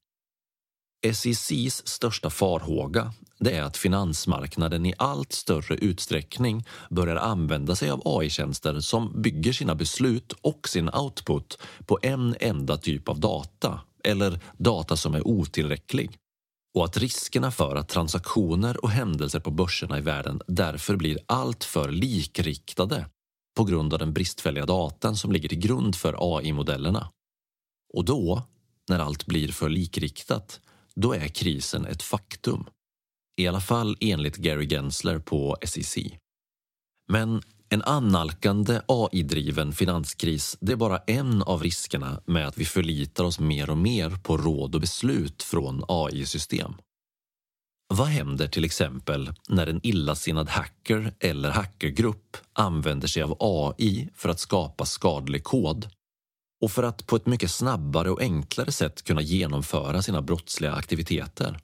SECs 1.14 1.86
största 1.86 2.30
farhåga 2.30 3.12
det 3.38 3.56
är 3.56 3.62
att 3.62 3.76
finansmarknaden 3.76 4.86
i 4.86 4.94
allt 4.98 5.32
större 5.32 5.74
utsträckning 5.74 6.64
börjar 6.90 7.16
använda 7.16 7.76
sig 7.76 7.90
av 7.90 8.02
AI-tjänster 8.04 8.80
som 8.80 9.22
bygger 9.22 9.52
sina 9.52 9.74
beslut 9.74 10.32
och 10.40 10.68
sin 10.68 10.90
output 10.94 11.58
på 11.86 11.98
en 12.02 12.36
enda 12.40 12.76
typ 12.76 13.08
av 13.08 13.20
data, 13.20 13.80
eller 14.04 14.40
data 14.58 14.96
som 14.96 15.14
är 15.14 15.26
otillräcklig 15.26 16.10
och 16.74 16.84
att 16.84 16.96
riskerna 16.96 17.50
för 17.50 17.76
att 17.76 17.88
transaktioner 17.88 18.84
och 18.84 18.90
händelser 18.90 19.40
på 19.40 19.50
börserna 19.50 19.98
i 19.98 20.00
världen 20.00 20.40
därför 20.46 20.96
blir 20.96 21.18
alltför 21.26 21.90
likriktade 21.90 23.06
på 23.56 23.64
grund 23.64 23.92
av 23.92 23.98
den 23.98 24.12
bristfälliga 24.12 24.66
datan 24.66 25.16
som 25.16 25.32
ligger 25.32 25.48
till 25.48 25.58
grund 25.58 25.96
för 25.96 26.38
AI-modellerna. 26.38 27.08
Och 27.94 28.04
då, 28.04 28.42
när 28.88 28.98
allt 28.98 29.26
blir 29.26 29.48
för 29.48 29.68
likriktat, 29.68 30.60
då 30.94 31.12
är 31.12 31.28
krisen 31.28 31.86
ett 31.86 32.02
faktum. 32.02 32.64
I 33.36 33.48
alla 33.48 33.60
fall 33.60 33.96
enligt 34.00 34.36
Gary 34.36 34.68
Gensler 34.68 35.18
på 35.18 35.56
SEC. 35.66 35.98
Men 37.08 37.42
en 37.72 37.82
annalkande 37.82 38.80
AI-driven 38.86 39.72
finanskris 39.72 40.56
det 40.60 40.72
är 40.72 40.76
bara 40.76 40.98
en 40.98 41.42
av 41.42 41.62
riskerna 41.62 42.20
med 42.26 42.48
att 42.48 42.58
vi 42.58 42.64
förlitar 42.64 43.24
oss 43.24 43.40
mer 43.40 43.70
och 43.70 43.78
mer 43.78 44.10
på 44.10 44.36
råd 44.36 44.74
och 44.74 44.80
beslut 44.80 45.42
från 45.42 45.84
AI-system. 45.88 46.72
Vad 47.94 48.06
händer 48.06 48.48
till 48.48 48.64
exempel 48.64 49.32
när 49.48 49.66
en 49.66 49.80
illasinnad 49.82 50.48
hacker 50.48 51.14
eller 51.20 51.50
hackergrupp 51.50 52.36
använder 52.52 53.08
sig 53.08 53.22
av 53.22 53.36
AI 53.40 54.08
för 54.14 54.28
att 54.28 54.40
skapa 54.40 54.84
skadlig 54.84 55.44
kod 55.44 55.88
och 56.62 56.70
för 56.70 56.82
att 56.82 57.06
på 57.06 57.16
ett 57.16 57.26
mycket 57.26 57.50
snabbare 57.50 58.10
och 58.10 58.20
enklare 58.20 58.72
sätt 58.72 59.04
kunna 59.04 59.22
genomföra 59.22 60.02
sina 60.02 60.22
brottsliga 60.22 60.72
aktiviteter? 60.72 61.60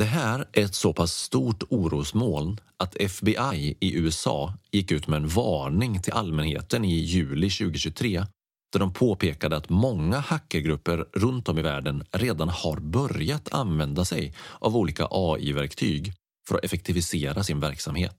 Det 0.00 0.04
här 0.04 0.48
är 0.52 0.64
ett 0.64 0.74
så 0.74 0.92
pass 0.92 1.12
stort 1.12 1.62
orosmoln 1.70 2.60
att 2.76 2.96
FBI 2.96 3.76
i 3.80 3.94
USA 3.96 4.54
gick 4.72 4.92
ut 4.92 5.06
med 5.06 5.16
en 5.16 5.28
varning 5.28 6.02
till 6.02 6.12
allmänheten 6.12 6.84
i 6.84 6.94
juli 6.94 7.50
2023 7.50 8.24
där 8.72 8.80
de 8.80 8.92
påpekade 8.92 9.56
att 9.56 9.68
många 9.68 10.18
hackergrupper 10.18 11.04
runt 11.12 11.48
om 11.48 11.58
i 11.58 11.62
världen 11.62 12.04
redan 12.12 12.48
har 12.48 12.76
börjat 12.76 13.54
använda 13.54 14.04
sig 14.04 14.34
av 14.58 14.76
olika 14.76 15.08
AI-verktyg 15.10 16.12
för 16.48 16.54
att 16.54 16.64
effektivisera 16.64 17.42
sin 17.42 17.60
verksamhet. 17.60 18.16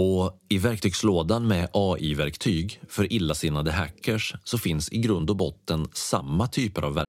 Och 0.00 0.38
i 0.48 0.58
verktygslådan 0.58 1.46
med 1.46 1.68
AI-verktyg 1.72 2.80
för 2.88 3.12
illasinnade 3.12 3.72
hackers 3.72 4.34
så 4.44 4.58
finns 4.58 4.92
i 4.92 4.98
grund 4.98 5.30
och 5.30 5.36
botten 5.36 5.88
samma 5.92 6.46
typer 6.46 6.82
av 6.82 6.94
verktyg 6.94 7.08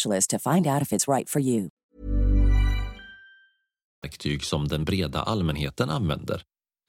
to 0.27 0.39
find 0.39 0.67
out 0.67 0.81
if 0.81 0.93
it's 0.93 1.07
right 1.07 1.29
for 1.29 1.41
you. 1.41 1.69
verktyg 4.03 4.43
som 4.43 4.67
den 4.67 4.85
breda 4.85 5.21
allmänheten 5.21 5.89
använder. 5.89 6.43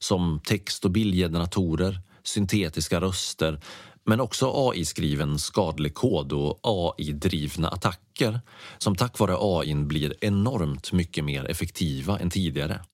Som 0.05 0.40
text 0.44 0.85
och 0.85 0.90
bildgeneratorer, 0.90 2.01
syntetiska 2.22 3.01
röster 3.01 3.61
men 4.05 4.20
också 4.20 4.53
AI-skriven 4.55 5.38
skadlig 5.38 5.94
kod 5.94 6.33
och 6.33 6.61
AI-drivna 6.62 7.68
attacker 7.68 8.40
som 8.79 8.96
tack 8.96 9.18
vare 9.18 9.37
AI 9.38 9.75
blir 9.75 10.25
enormt 10.25 10.92
mycket 10.92 11.25
mer 11.25 11.51
effektiva 11.51 12.18
än 12.18 12.31
tidigare. 12.31 12.85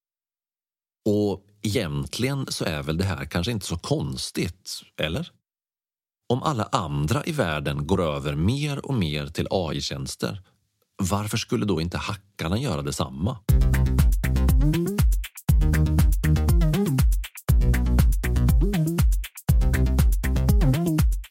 Och 1.08 1.44
egentligen 1.62 2.46
så 2.48 2.64
är 2.64 2.82
väl 2.82 2.96
det 2.96 3.04
här 3.04 3.24
kanske 3.24 3.52
inte 3.52 3.66
så 3.66 3.78
konstigt, 3.78 4.82
eller? 4.96 5.30
Om 6.30 6.42
alla 6.42 6.68
andra 6.72 7.24
i 7.24 7.32
världen 7.32 7.86
går 7.86 8.02
över 8.02 8.34
mer 8.34 8.86
och 8.86 8.94
mer 8.94 9.26
till 9.26 9.46
AI-tjänster, 9.50 10.40
varför 11.02 11.36
skulle 11.36 11.66
då 11.66 11.80
inte 11.80 11.98
hackarna 11.98 12.58
göra 12.58 12.82
detsamma? 12.82 13.38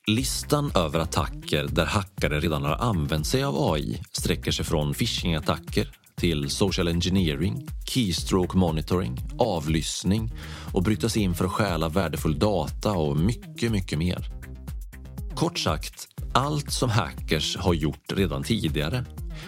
Listan 0.07 0.71
över 0.75 0.99
attacker 0.99 1.67
där 1.67 1.85
hackare 1.85 2.39
redan 2.39 2.63
har 2.63 2.75
använt 2.75 3.27
sig 3.27 3.43
av 3.43 3.71
AI 3.73 4.01
sträcker 4.11 4.51
sig 4.51 4.65
från 4.65 4.93
phishing-attacker 4.93 5.87
till 6.15 6.49
social 6.49 6.87
engineering, 6.87 7.67
keystroke 7.85 8.57
monitoring, 8.57 9.17
avlyssning 9.39 10.31
och 10.73 10.83
bryta 10.83 11.09
sig 11.09 11.21
in 11.21 11.35
för 11.35 11.45
att 11.45 11.51
stjäla 11.51 11.89
värdefull 11.89 12.39
data 12.39 12.91
och 12.91 13.17
mycket, 13.17 13.71
mycket 13.71 13.99
mer. 13.99 14.36
Kort 15.37 15.59
sagt, 15.59 16.07
allt 16.33 16.71
som 16.71 16.89
hackers 16.89 17.57
har 17.57 17.73
gjort 17.73 18.11
redan 18.13 18.43
tidigare 18.43 19.05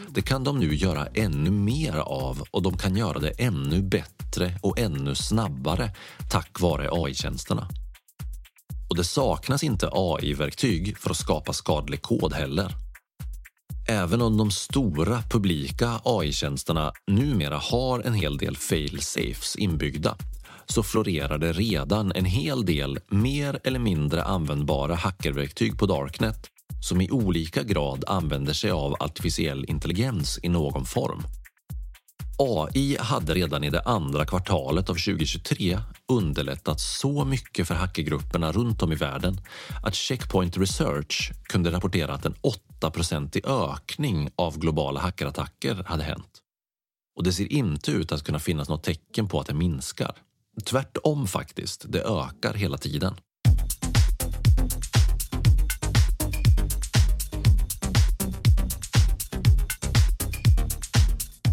det 0.10 0.21
kan 0.21 0.43
de 0.43 0.60
nu 0.60 0.75
göra 0.75 1.06
ännu 1.06 1.52
mer 1.52 1.95
av 1.95 2.43
och 2.52 2.62
de 2.62 2.78
kan 2.78 2.95
göra 2.97 3.19
det 3.19 3.30
ännu 3.30 3.82
bättre 3.82 4.60
och 4.62 4.80
ännu 4.80 5.15
snabbare 5.15 5.91
tack 6.30 6.60
vare 6.60 6.89
AI-tjänsterna. 6.91 7.67
Och 8.89 8.95
det 8.95 9.04
saknas 9.04 9.63
inte 9.63 9.89
AI-verktyg 9.91 10.97
för 10.97 11.10
att 11.10 11.17
skapa 11.17 11.54
skadlig 11.54 12.02
kod 12.02 12.34
heller. 12.34 12.75
Även 13.88 14.21
om 14.21 14.38
de 14.38 14.52
stora 14.52 15.21
publika 15.30 16.02
AI-tjänsterna 16.04 16.91
numera 17.08 17.58
har 17.58 17.99
en 17.99 18.13
hel 18.13 18.38
del 18.38 18.58
fail-safes 18.58 19.56
inbyggda 19.58 20.15
så 20.73 20.84
florerar 20.84 21.38
det 21.38 21.53
redan 21.53 22.12
en 22.15 22.25
hel 22.25 22.65
del 22.65 22.99
mer 23.08 23.60
eller 23.63 23.79
mindre 23.79 24.23
användbara 24.23 24.95
hackerverktyg 24.95 25.79
på 25.79 25.86
Darknet 25.86 26.49
som 26.82 27.01
i 27.01 27.12
olika 27.12 27.63
grad 27.63 28.03
använder 28.08 28.53
sig 28.53 28.71
av 28.71 28.95
artificiell 28.99 29.65
intelligens 29.67 30.39
i 30.43 30.49
någon 30.49 30.86
form. 30.86 31.23
AI 32.41 32.97
hade 32.99 33.34
redan 33.34 33.63
i 33.63 33.69
det 33.69 33.82
andra 33.82 34.25
kvartalet 34.25 34.89
av 34.89 34.93
2023 34.93 35.79
underlättat 36.08 36.79
så 36.79 37.25
mycket 37.25 37.67
för 37.67 37.75
hackergrupperna 37.75 38.51
runt 38.51 38.82
om 38.82 38.91
i 38.91 38.95
världen 38.95 39.41
att 39.84 39.95
Checkpoint 39.95 40.58
Research 40.58 41.32
kunde 41.43 41.71
rapportera 41.71 42.13
att 42.13 42.25
en 42.25 42.36
8 42.41 42.91
i 43.34 43.41
ökning 43.45 44.29
av 44.36 44.60
globala 44.60 44.99
hackerattacker 44.99 45.84
hade 45.86 46.03
hänt. 46.03 46.41
Och 47.15 47.23
det 47.23 47.34
ser 47.34 47.53
inte 47.53 47.91
ut 47.91 48.12
att 48.12 48.23
kunna 48.23 48.39
finnas 48.39 48.69
något 48.69 48.84
tecken 48.84 49.27
på 49.27 49.39
att 49.39 49.47
det 49.47 49.53
minskar. 49.53 50.15
Tvärtom 50.65 51.28
faktiskt, 51.28 51.86
det 51.88 52.02
ökar 52.02 52.54
hela 52.54 52.78
tiden. 52.78 53.15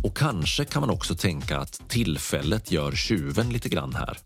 Och 0.03 0.16
kanske 0.16 0.64
kan 0.64 0.81
man 0.81 0.90
också 0.90 1.14
tänka 1.14 1.59
att 1.59 1.88
tillfället 1.88 2.73
gör 2.73 2.92
tjuven 2.92 3.49
lite 3.49 3.69
grann 3.69 3.95
här. 3.95 4.19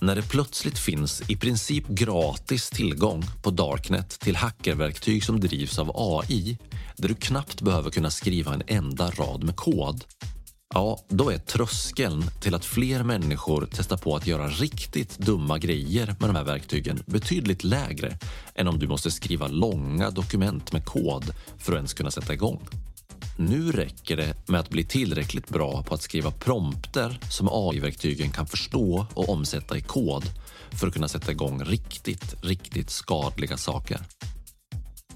När 0.00 0.16
det 0.16 0.22
plötsligt 0.22 0.78
finns 0.78 1.30
i 1.30 1.36
princip 1.36 1.88
gratis 1.88 2.70
tillgång 2.70 3.22
på 3.42 3.50
Darknet 3.50 4.20
till 4.20 4.36
hackerverktyg 4.36 5.24
som 5.24 5.40
drivs 5.40 5.78
av 5.78 5.90
AI 5.94 6.58
där 6.96 7.08
du 7.08 7.14
knappt 7.14 7.60
behöver 7.60 7.90
kunna 7.90 8.10
skriva 8.10 8.54
en 8.54 8.62
enda 8.66 9.10
rad 9.10 9.44
med 9.44 9.56
kod 9.56 10.04
Ja, 10.76 10.98
då 11.08 11.30
är 11.30 11.38
tröskeln 11.38 12.24
till 12.40 12.54
att 12.54 12.64
fler 12.64 13.02
människor 13.02 13.68
testar 13.72 13.96
på 13.96 14.16
att 14.16 14.26
göra 14.26 14.48
riktigt 14.48 15.18
dumma 15.18 15.58
grejer 15.58 16.06
med 16.20 16.28
de 16.28 16.36
här 16.36 16.44
verktygen 16.44 17.02
betydligt 17.06 17.64
lägre 17.64 18.18
än 18.54 18.68
om 18.68 18.78
du 18.78 18.88
måste 18.88 19.10
skriva 19.10 19.46
långa 19.48 20.10
dokument 20.10 20.72
med 20.72 20.84
kod 20.84 21.24
för 21.58 21.72
att 21.72 21.76
ens 21.76 21.94
kunna 21.94 22.10
sätta 22.10 22.34
igång. 22.34 22.68
Nu 23.38 23.72
räcker 23.72 24.16
det 24.16 24.48
med 24.48 24.60
att 24.60 24.70
bli 24.70 24.84
tillräckligt 24.84 25.48
bra 25.48 25.82
på 25.82 25.94
att 25.94 26.02
skriva 26.02 26.30
prompter 26.30 27.18
som 27.30 27.48
AI-verktygen 27.52 28.30
kan 28.30 28.46
förstå 28.46 29.06
och 29.14 29.28
omsätta 29.28 29.76
i 29.76 29.80
kod 29.80 30.24
för 30.70 30.86
att 30.86 30.94
kunna 30.94 31.08
sätta 31.08 31.32
igång 31.32 31.64
riktigt, 31.64 32.34
riktigt 32.42 32.90
skadliga 32.90 33.56
saker. 33.56 34.00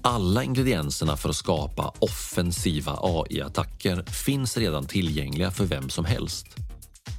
Alla 0.03 0.43
ingredienserna 0.43 1.17
för 1.17 1.29
att 1.29 1.35
skapa 1.35 1.93
offensiva 1.99 2.99
AI-attacker 3.01 4.03
finns 4.11 4.57
redan 4.57 4.87
tillgängliga 4.87 5.51
för 5.51 5.65
vem 5.65 5.89
som 5.89 6.05
helst. 6.05 6.45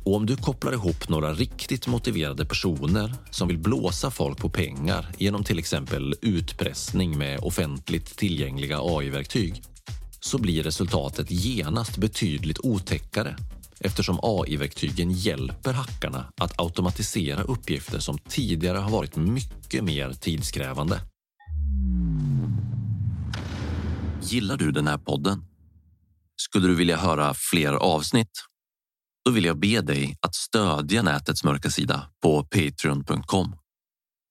Och 0.04 0.16
om 0.16 0.26
du 0.26 0.36
kopplar 0.36 0.72
ihop 0.72 1.08
några 1.08 1.32
riktigt 1.32 1.86
motiverade 1.86 2.46
personer 2.46 3.14
som 3.30 3.48
vill 3.48 3.58
blåsa 3.58 4.10
folk 4.10 4.38
på 4.38 4.48
pengar 4.48 5.06
genom 5.18 5.44
till 5.44 5.58
exempel 5.58 6.14
utpressning 6.22 7.18
med 7.18 7.40
offentligt 7.40 8.16
tillgängliga 8.16 8.78
AI-verktyg 8.82 9.62
så 10.20 10.38
blir 10.38 10.62
resultatet 10.62 11.30
genast 11.30 11.96
betydligt 11.96 12.58
otäckare 12.62 13.36
eftersom 13.80 14.18
AI-verktygen 14.22 15.10
hjälper 15.10 15.72
hackarna 15.72 16.32
att 16.40 16.60
automatisera 16.60 17.42
uppgifter 17.42 17.98
som 17.98 18.18
tidigare 18.18 18.78
har 18.78 18.90
varit 18.90 19.16
mycket 19.16 19.84
mer 19.84 20.12
tidskrävande. 20.12 21.00
Gillar 24.24 24.56
du 24.56 24.72
den 24.72 24.86
här 24.86 24.98
podden? 24.98 25.44
Skulle 26.36 26.68
du 26.68 26.74
vilja 26.74 26.96
höra 26.96 27.34
fler 27.34 27.72
avsnitt? 27.72 28.30
Då 29.24 29.30
vill 29.30 29.44
jag 29.44 29.58
be 29.58 29.80
dig 29.80 30.16
att 30.20 30.34
stödja 30.34 31.02
nätets 31.02 31.44
mörka 31.44 31.70
sida 31.70 32.06
på 32.22 32.44
patreon.com. 32.44 33.56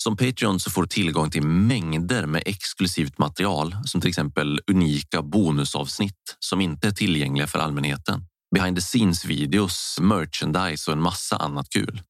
Som 0.04 0.17
Patreon 0.17 0.60
så 0.60 0.71
får 0.71 0.82
du 0.82 0.88
tillgång 0.88 1.32
till 1.32 1.41
mängder 1.41 2.25
med 2.25 2.43
exklusivt 2.45 3.17
material 3.17 3.75
som 3.86 4.01
till 4.01 4.10
exempel 4.10 4.60
unika 4.71 5.21
bonusavsnitt 5.21 6.38
som 6.39 6.62
inte 6.62 6.88
är 6.88 6.91
tillgängliga 6.91 7.47
för 7.47 7.60
allmänheten. 7.60 8.25
Behind 8.56 8.77
the 8.77 8.82
scenes 8.82 9.25
videos, 9.25 9.97
merchandise 10.01 10.91
och 10.91 10.97
en 10.97 11.04
massa 11.04 11.38
annat 11.38 11.69
kul. 11.69 12.01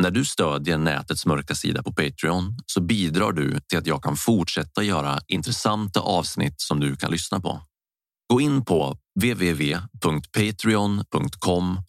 När 0.00 0.10
du 0.10 0.24
stödjer 0.24 0.78
nätets 0.78 1.26
mörka 1.26 1.54
sida 1.54 1.82
på 1.82 1.92
Patreon 1.92 2.58
så 2.66 2.80
bidrar 2.80 3.32
du 3.32 3.60
till 3.60 3.78
att 3.78 3.86
jag 3.86 4.02
kan 4.02 4.16
fortsätta 4.16 4.82
göra 4.82 5.20
intressanta 5.26 6.00
avsnitt 6.00 6.60
som 6.60 6.80
du 6.80 6.96
kan 6.96 7.10
lyssna 7.10 7.40
på. 7.40 7.62
Gå 8.32 8.40
in 8.40 8.64
på 8.64 8.98
www.patreon.com 9.20 11.82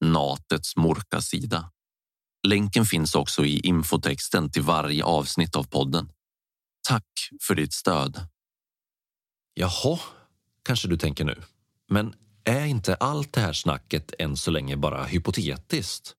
natets 0.00 0.76
mörka 0.76 1.20
sida. 1.20 1.70
Länken 2.46 2.84
finns 2.84 3.14
också 3.14 3.44
i 3.44 3.60
infotexten 3.60 4.50
till 4.50 4.62
varje 4.62 5.04
avsnitt 5.04 5.56
av 5.56 5.64
podden. 5.64 6.12
Tack 6.88 7.04
för 7.42 7.54
ditt 7.54 7.72
stöd. 7.72 8.26
Jaha, 9.54 9.98
kanske 10.64 10.88
du 10.88 10.96
tänker 10.96 11.24
nu. 11.24 11.42
Men 11.88 12.14
är 12.44 12.64
inte 12.64 12.94
allt 12.94 13.32
det 13.32 13.40
här 13.40 13.52
snacket 13.52 14.12
än 14.18 14.36
så 14.36 14.50
länge 14.50 14.76
bara 14.76 15.04
hypotetiskt? 15.04 16.14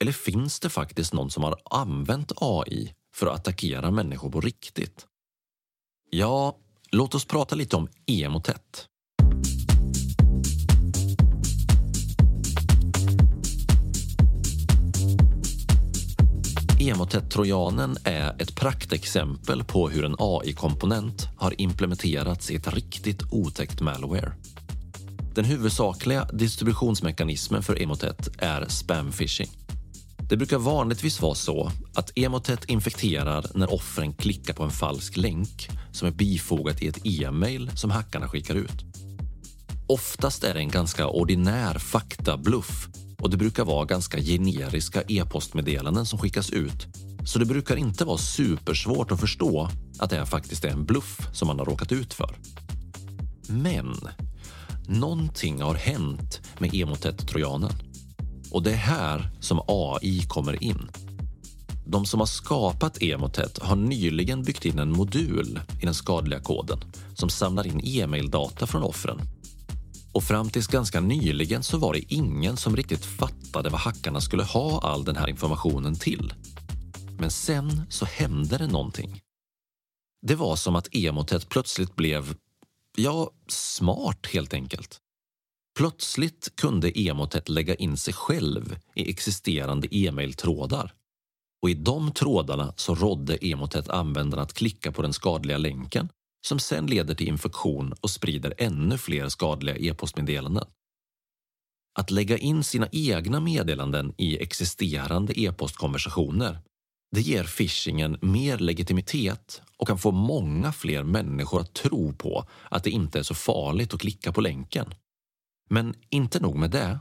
Eller 0.00 0.12
finns 0.12 0.60
det 0.60 0.68
faktiskt 0.68 1.12
någon 1.12 1.30
som 1.30 1.42
har 1.42 1.60
använt 1.70 2.32
AI 2.36 2.94
för 3.14 3.26
att 3.26 3.34
attackera 3.34 3.90
människor 3.90 4.30
på 4.30 4.40
riktigt? 4.40 5.06
Ja, 6.10 6.56
låt 6.90 7.14
oss 7.14 7.24
prata 7.24 7.54
lite 7.54 7.76
om 7.76 7.88
Emotet. 8.06 8.86
Emotet-trojanen 16.80 17.96
är 18.04 18.42
ett 18.42 18.56
praktexempel 18.56 19.64
på 19.64 19.88
hur 19.88 20.04
en 20.04 20.16
AI-komponent 20.18 21.28
har 21.36 21.60
implementerats 21.60 22.50
i 22.50 22.56
ett 22.56 22.74
riktigt 22.74 23.22
otäckt 23.30 23.80
malware. 23.80 24.32
Den 25.34 25.44
huvudsakliga 25.44 26.24
distributionsmekanismen 26.24 27.62
för 27.62 27.82
Emotet 27.82 28.28
är 28.38 28.68
spam 28.68 29.12
phishing. 29.12 29.67
Det 30.28 30.36
brukar 30.36 30.58
vanligtvis 30.58 31.20
vara 31.20 31.34
så 31.34 31.72
att 31.94 32.18
Emotet 32.18 32.64
infekterar 32.64 33.46
när 33.54 33.74
offren 33.74 34.12
klickar 34.12 34.54
på 34.54 34.62
en 34.62 34.70
falsk 34.70 35.16
länk 35.16 35.68
som 35.92 36.08
är 36.08 36.12
bifogat 36.12 36.82
i 36.82 36.88
ett 36.88 37.00
e-mail 37.04 37.70
som 37.74 37.90
hackarna 37.90 38.28
skickar 38.28 38.54
ut. 38.54 38.84
Oftast 39.86 40.44
är 40.44 40.54
det 40.54 40.60
en 40.60 40.68
ganska 40.68 41.06
ordinär 41.06 41.78
faktabluff 41.78 42.88
och 43.18 43.30
det 43.30 43.36
brukar 43.36 43.64
vara 43.64 43.84
ganska 43.84 44.20
generiska 44.20 45.02
e-postmeddelanden 45.08 46.06
som 46.06 46.18
skickas 46.18 46.50
ut. 46.50 46.86
Så 47.26 47.38
det 47.38 47.46
brukar 47.46 47.76
inte 47.76 48.04
vara 48.04 48.18
supersvårt 48.18 49.10
att 49.10 49.20
förstå 49.20 49.68
att 49.98 50.10
det 50.10 50.26
faktiskt 50.26 50.64
är 50.64 50.68
en 50.68 50.84
bluff 50.84 51.28
som 51.32 51.48
man 51.48 51.58
har 51.58 51.66
råkat 51.66 51.92
ut 51.92 52.14
för. 52.14 52.36
Men 53.48 53.94
någonting 54.88 55.62
har 55.62 55.74
hänt 55.74 56.40
med 56.58 56.74
Emotet-trojanen. 56.74 57.72
Och 58.50 58.62
det 58.62 58.70
är 58.70 58.76
här 58.76 59.30
som 59.40 59.60
AI 59.66 60.22
kommer 60.28 60.62
in. 60.62 60.90
De 61.86 62.06
som 62.06 62.20
har 62.20 62.26
skapat 62.26 63.02
Emotet 63.02 63.58
har 63.58 63.76
nyligen 63.76 64.42
byggt 64.42 64.64
in 64.64 64.78
en 64.78 64.92
modul 64.92 65.60
i 65.82 65.84
den 65.84 65.94
skadliga 65.94 66.40
koden 66.40 66.78
som 67.14 67.30
samlar 67.30 67.66
in 67.66 67.80
e-maildata 67.84 68.66
från 68.66 68.82
offren. 68.82 69.20
Och 70.12 70.24
fram 70.24 70.50
tills 70.50 70.66
ganska 70.66 71.00
nyligen 71.00 71.62
så 71.62 71.78
var 71.78 71.92
det 71.92 72.14
ingen 72.14 72.56
som 72.56 72.76
riktigt 72.76 73.04
fattade 73.04 73.70
vad 73.70 73.80
hackarna 73.80 74.20
skulle 74.20 74.42
ha 74.42 74.80
all 74.80 75.04
den 75.04 75.16
här 75.16 75.28
informationen 75.28 75.94
till. 75.94 76.34
Men 77.18 77.30
sen 77.30 77.82
så 77.90 78.04
hände 78.04 78.58
det 78.58 78.66
någonting. 78.66 79.20
Det 80.26 80.34
var 80.34 80.56
som 80.56 80.76
att 80.76 80.94
Emotet 80.94 81.48
plötsligt 81.48 81.96
blev, 81.96 82.34
ja, 82.96 83.30
smart 83.48 84.26
helt 84.32 84.54
enkelt. 84.54 84.98
Plötsligt 85.78 86.56
kunde 86.56 86.98
Emotet 86.98 87.48
lägga 87.48 87.74
in 87.74 87.96
sig 87.96 88.14
själv 88.14 88.76
i 88.94 89.10
existerande 89.10 89.96
e-mailtrådar. 89.96 90.92
Och 91.62 91.70
i 91.70 91.74
de 91.74 92.12
trådarna 92.12 92.72
så 92.76 92.94
rådde 92.94 93.46
Emotet 93.46 93.88
användarna 93.88 94.42
att 94.42 94.54
klicka 94.54 94.92
på 94.92 95.02
den 95.02 95.12
skadliga 95.12 95.58
länken 95.58 96.08
som 96.46 96.58
sen 96.58 96.86
leder 96.86 97.14
till 97.14 97.28
infektion 97.28 97.94
och 98.00 98.10
sprider 98.10 98.54
ännu 98.58 98.98
fler 98.98 99.28
skadliga 99.28 99.76
e-postmeddelanden. 99.76 100.64
Att 101.98 102.10
lägga 102.10 102.38
in 102.38 102.64
sina 102.64 102.88
egna 102.92 103.40
meddelanden 103.40 104.14
i 104.16 104.42
existerande 104.42 105.40
e-postkonversationer 105.40 106.58
det 107.10 107.20
ger 107.20 107.44
phishingen 107.44 108.18
mer 108.22 108.58
legitimitet 108.58 109.62
och 109.76 109.86
kan 109.86 109.98
få 109.98 110.10
många 110.10 110.72
fler 110.72 111.02
människor 111.02 111.60
att 111.60 111.74
tro 111.74 112.12
på 112.12 112.46
att 112.70 112.84
det 112.84 112.90
inte 112.90 113.18
är 113.18 113.22
så 113.22 113.34
farligt 113.34 113.94
att 113.94 114.00
klicka 114.00 114.32
på 114.32 114.40
länken. 114.40 114.94
Men 115.68 115.94
inte 116.10 116.40
nog 116.40 116.56
med 116.56 116.70
det. 116.70 116.98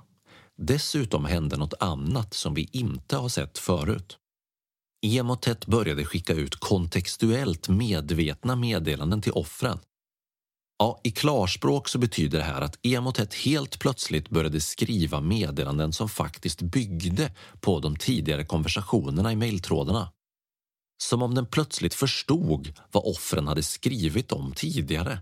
Dessutom 0.57 1.25
hände 1.25 1.57
något 1.57 1.73
annat 1.79 2.33
som 2.33 2.53
vi 2.53 2.69
inte 2.71 3.17
har 3.17 3.29
sett 3.29 3.57
förut. 3.57 4.17
Emotet 5.05 5.65
började 5.65 6.05
skicka 6.05 6.33
ut 6.33 6.55
kontextuellt 6.55 7.69
medvetna 7.69 8.55
meddelanden 8.55 9.21
till 9.21 9.31
offren. 9.31 9.79
Ja, 10.79 10.99
I 11.03 11.11
klarspråk 11.11 11.87
så 11.87 11.97
betyder 11.99 12.37
det 12.37 12.43
här 12.43 12.61
att 12.61 12.85
Emotet 12.85 13.33
helt 13.33 13.79
plötsligt 13.79 14.29
började 14.29 14.61
skriva 14.61 15.21
meddelanden 15.21 15.93
som 15.93 16.09
faktiskt 16.09 16.61
byggde 16.61 17.33
på 17.61 17.79
de 17.79 17.95
tidigare 17.95 18.45
konversationerna 18.45 19.31
i 19.31 19.35
mejltrådarna. 19.35 20.11
Som 21.03 21.21
om 21.21 21.35
den 21.35 21.45
plötsligt 21.45 21.93
förstod 21.93 22.73
vad 22.91 23.03
offren 23.05 23.47
hade 23.47 23.63
skrivit 23.63 24.31
om 24.31 24.53
tidigare. 24.53 25.19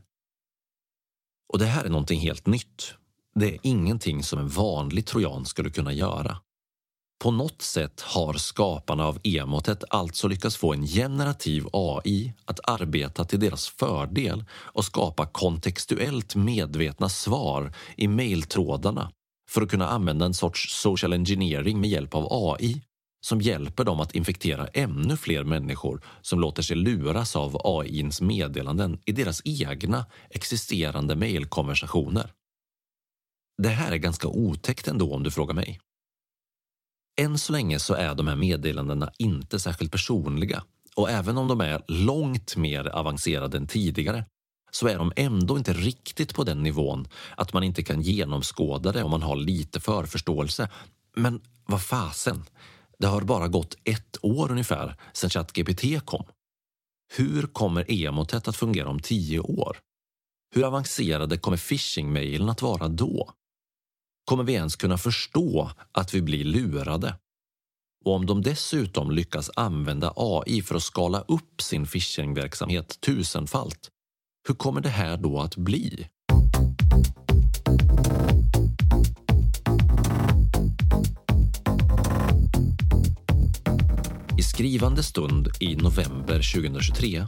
Och 1.54 1.60
det 1.60 1.66
här 1.66 1.84
är 1.84 1.90
någonting 1.90 2.20
helt 2.20 2.48
nytt. 2.48 2.94
Det 3.40 3.54
är 3.54 3.60
ingenting 3.62 4.24
som 4.24 4.40
en 4.40 4.48
vanlig 4.48 5.06
trojan 5.06 5.46
skulle 5.46 5.70
kunna 5.70 5.94
göra. 5.94 6.38
På 7.24 7.32
något 7.32 7.62
sätt 7.62 8.02
har 8.02 8.34
skaparna 8.34 9.06
av 9.06 9.20
emotet 9.24 9.84
alltså 9.90 10.28
lyckats 10.28 10.58
få 10.58 10.74
en 10.74 10.86
generativ 10.86 11.68
AI 11.74 12.34
att 12.46 12.70
arbeta 12.70 13.26
till 13.26 13.40
deras 13.40 13.68
fördel 13.68 14.46
och 14.52 14.86
skapa 14.86 15.26
kontextuellt 15.26 16.36
medvetna 16.36 17.10
svar 17.10 17.74
i 17.98 18.08
mejltrådarna 18.08 19.12
för 19.50 19.62
att 19.62 19.70
kunna 19.70 19.88
använda 19.90 20.26
en 20.26 20.34
sorts 20.34 20.82
social 20.82 21.14
engineering 21.14 21.82
med 21.82 21.90
hjälp 21.90 22.16
av 22.16 22.28
AI 22.32 22.82
som 23.26 23.42
hjälper 23.42 23.84
dem 23.84 24.00
att 24.00 24.16
infektera 24.16 24.68
ännu 24.68 25.18
fler 25.18 25.44
människor 25.44 26.02
som 26.22 26.40
låter 26.40 26.62
sig 26.62 26.76
luras 26.76 27.36
av 27.36 27.62
AIns 27.64 28.22
meddelanden 28.22 29.00
i 29.06 29.12
deras 29.12 29.42
egna 29.46 30.06
existerande 30.30 31.16
mejlkonversationer. 31.16 32.32
Det 33.58 33.70
här 33.70 33.92
är 33.92 33.98
ganska 33.98 34.28
otäckt 34.28 34.88
ändå 34.88 35.14
om 35.14 35.24
du 35.24 35.32
frågar 35.32 35.54
mig. 35.54 35.80
Än 37.18 37.38
så 37.38 37.52
länge 37.52 37.80
så 37.80 37.94
är 37.94 38.16
de 38.16 38.28
här 38.28 38.36
meddelandena 38.36 39.12
inte 39.18 39.60
särskilt 39.60 39.92
personliga 39.92 40.64
och 40.96 41.10
även 41.10 41.38
om 41.38 41.48
de 41.48 41.62
är 41.62 41.84
långt 41.88 42.56
mer 42.56 42.88
avancerade 42.88 43.58
än 43.58 43.68
tidigare 43.68 44.26
så 44.72 44.88
är 44.88 44.98
de 44.98 45.12
ändå 45.16 45.58
inte 45.58 45.74
riktigt 45.74 46.36
på 46.36 46.44
den 46.44 46.64
nivån 46.64 47.08
att 47.38 47.54
man 47.54 47.64
inte 47.64 47.84
kan 47.84 48.02
genomskåda 48.02 48.92
det 48.92 49.04
om 49.04 49.12
man 49.12 49.22
har 49.22 49.36
lite 49.36 49.80
förförståelse. 49.80 50.70
Men 51.16 51.42
vad 51.66 51.84
fasen, 51.84 52.46
det 53.00 53.08
har 53.08 53.22
bara 53.22 53.48
gått 53.48 53.76
ett 53.84 54.18
år 54.22 54.52
ungefär 54.52 54.96
sedan 55.14 55.30
ChatGPT 55.30 56.06
kom. 56.06 56.26
Hur 57.14 57.48
kommer 57.48 57.92
emotet 57.92 58.48
att 58.48 58.56
fungera 58.56 58.90
om 58.90 59.00
tio 59.00 59.40
år? 59.40 59.78
Hur 60.56 60.64
avancerade 60.64 61.38
kommer 61.38 61.58
phishing-mailen 61.58 62.50
att 62.50 62.62
vara 62.62 62.88
då? 62.88 63.34
Kommer 64.26 64.44
vi 64.44 64.54
ens 64.54 64.76
kunna 64.76 64.98
förstå 64.98 65.72
att 65.92 66.14
vi 66.14 66.22
blir 66.22 66.44
lurade? 66.44 67.16
Och 68.06 68.14
om 68.14 68.26
de 68.26 68.42
dessutom 68.42 69.12
lyckas 69.12 69.52
använda 69.56 70.14
AI 70.16 70.62
för 70.62 70.76
att 70.76 70.84
skala 70.84 71.22
upp 71.22 71.62
sin 71.62 71.86
phishingverksamhet 71.86 73.02
tusenfalt, 73.02 73.90
hur 74.48 74.56
kommer 74.56 74.82
det 74.82 74.90
här 74.90 75.18
då 75.18 75.40
att 75.40 75.56
bli? 75.56 76.08
I 84.38 84.44
skrivande 84.44 85.04
stund 85.04 85.48
i 85.60 85.76
november 85.76 86.54
2023 86.54 87.26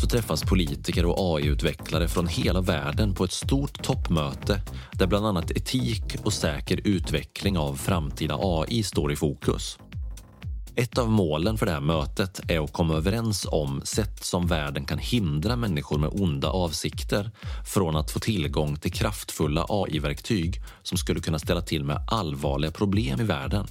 så 0.00 0.06
träffas 0.06 0.42
politiker 0.42 1.06
och 1.06 1.16
AI-utvecklare 1.18 2.08
från 2.08 2.26
hela 2.26 2.60
världen 2.60 3.14
på 3.14 3.24
ett 3.24 3.32
stort 3.32 3.82
toppmöte 3.82 4.62
där 4.92 5.06
bland 5.06 5.26
annat 5.26 5.50
etik 5.50 6.16
och 6.24 6.32
säker 6.32 6.80
utveckling 6.84 7.58
av 7.58 7.74
framtida 7.74 8.38
AI 8.40 8.82
står 8.82 9.12
i 9.12 9.16
fokus. 9.16 9.78
Ett 10.76 10.98
av 10.98 11.10
målen 11.10 11.58
för 11.58 11.66
det 11.66 11.72
här 11.72 11.80
mötet 11.80 12.50
är 12.50 12.64
att 12.64 12.72
komma 12.72 12.94
överens 12.94 13.46
om 13.50 13.80
sätt 13.84 14.24
som 14.24 14.46
världen 14.46 14.84
kan 14.84 14.98
hindra 14.98 15.56
människor 15.56 15.98
med 15.98 16.10
onda 16.12 16.48
avsikter 16.48 17.30
från 17.66 17.96
att 17.96 18.10
få 18.10 18.18
tillgång 18.18 18.76
till 18.76 18.92
kraftfulla 18.92 19.66
AI-verktyg 19.68 20.62
som 20.82 20.98
skulle 20.98 21.20
kunna 21.20 21.38
ställa 21.38 21.60
till 21.60 21.84
med 21.84 22.06
allvarliga 22.10 22.70
problem 22.70 23.20
i 23.20 23.24
världen. 23.24 23.66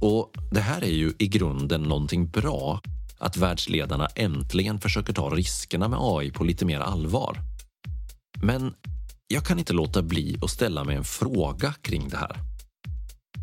Och 0.00 0.30
det 0.50 0.60
här 0.60 0.84
är 0.84 0.92
ju 0.92 1.12
i 1.18 1.26
grunden 1.28 1.82
någonting 1.82 2.30
bra 2.30 2.80
att 3.20 3.36
världsledarna 3.36 4.06
äntligen 4.06 4.80
försöker 4.80 5.12
ta 5.12 5.28
riskerna 5.28 5.88
med 5.88 5.98
AI 6.02 6.30
på 6.30 6.44
lite 6.44 6.64
mer 6.64 6.80
allvar. 6.80 7.38
Men 8.42 8.74
jag 9.28 9.44
kan 9.44 9.58
inte 9.58 9.72
låta 9.72 10.02
bli 10.02 10.38
att 10.42 10.50
ställa 10.50 10.84
mig 10.84 10.96
en 10.96 11.04
fråga 11.04 11.74
kring 11.82 12.08
det 12.08 12.16
här. 12.16 12.36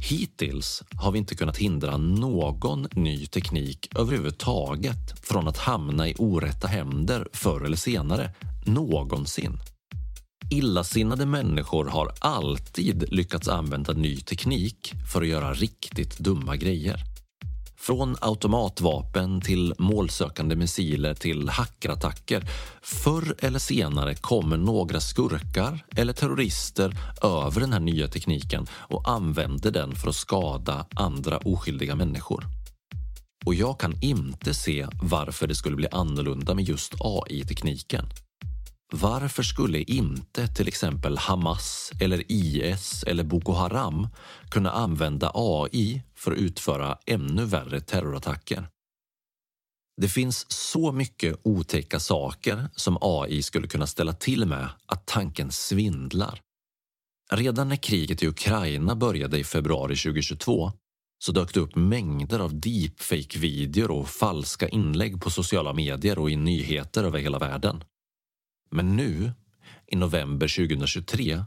Hittills 0.10 0.84
har 1.02 1.12
vi 1.12 1.20
inte 1.20 1.36
kunnat 1.36 1.58
hindra 1.58 1.98
någon 1.98 2.88
ny 2.92 3.26
teknik 3.26 3.90
överhuvudtaget 3.96 5.20
från 5.22 5.48
att 5.48 5.58
hamna 5.58 6.08
i 6.08 6.16
orätta 6.18 6.68
händer 6.68 7.28
förr 7.34 7.66
eller 7.66 7.78
senare, 7.78 8.32
någonsin. 8.66 9.60
Illasinnade 10.52 11.26
människor 11.26 11.86
har 11.86 12.12
alltid 12.20 13.14
lyckats 13.14 13.48
använda 13.48 13.94
ny 13.94 14.18
teknik 14.18 14.94
för 15.14 15.22
att 15.22 15.28
göra 15.28 15.54
riktigt 15.54 16.18
dumma 16.18 16.56
grejer. 16.56 17.17
Från 17.80 18.16
automatvapen 18.22 19.42
till 19.42 19.74
målsökande 19.78 20.56
missiler 20.56 21.14
till 21.14 21.50
hackerattacker. 21.50 22.44
Förr 22.82 23.36
eller 23.40 23.60
senare 23.60 24.16
kommer 24.16 24.58
några 24.58 25.00
skurkar 25.00 25.86
eller 25.96 26.14
terrorister 26.14 26.98
över 27.24 27.62
den 27.62 27.74
här 27.74 27.80
nya 27.80 28.08
tekniken 28.08 28.68
och 28.72 29.10
använder 29.10 29.72
den 29.72 29.96
för 29.96 30.10
att 30.10 30.16
skada 30.16 30.88
andra 30.96 31.38
oskyldiga 31.38 31.96
människor. 31.96 32.44
Och 33.46 33.56
jag 33.56 33.80
kan 33.80 34.04
inte 34.04 34.54
se 34.54 34.88
varför 35.02 35.48
det 35.48 35.56
skulle 35.56 35.76
bli 35.76 35.88
annorlunda 35.92 36.56
med 36.56 36.64
just 36.64 36.94
AI-tekniken. 37.00 38.06
Varför 38.94 39.44
skulle 39.44 39.82
inte 39.82 40.48
till 40.48 40.68
exempel 40.68 41.18
Hamas 41.18 41.92
eller 42.00 42.32
IS 42.32 43.04
eller 43.04 43.24
Boko 43.24 43.52
Haram 43.52 44.08
kunna 44.52 44.72
använda 44.72 45.32
AI 45.34 46.04
för 46.16 46.32
att 46.32 46.38
utföra 46.38 46.98
ännu 47.06 47.46
värre 47.46 47.82
terrorattacker? 47.82 48.68
Det 50.02 50.10
finns 50.10 50.52
så 50.52 50.92
mycket 50.92 51.40
otäcka 51.44 52.00
saker 52.00 52.70
som 52.76 52.98
AI 53.02 53.42
skulle 53.42 53.68
kunna 53.68 53.88
ställa 53.88 54.14
till 54.14 54.46
med 54.46 54.70
att 54.86 55.06
tanken 55.06 55.52
svindlar. 55.52 56.42
Redan 57.32 57.70
när 57.70 57.76
kriget 57.76 58.24
i 58.24 58.28
Ukraina 58.28 58.96
började 58.96 59.40
i 59.40 59.44
februari 59.44 59.96
2022 59.96 60.72
så 61.20 61.32
dök 61.32 61.54
det 61.54 61.60
upp 61.60 61.76
mängder 61.76 62.40
av 62.40 62.60
deepfake-videor 62.60 63.92
och 63.92 64.10
falska 64.10 64.68
inlägg 64.70 65.22
på 65.22 65.30
sociala 65.30 65.74
medier 65.74 66.20
och 66.20 66.32
i 66.32 66.36
nyheter 66.36 67.04
över 67.04 67.20
hela 67.20 67.40
världen. 67.40 67.84
Men 68.70 68.96
nu, 68.96 69.32
i 69.88 69.96
november 69.96 70.68
2023, 70.68 71.44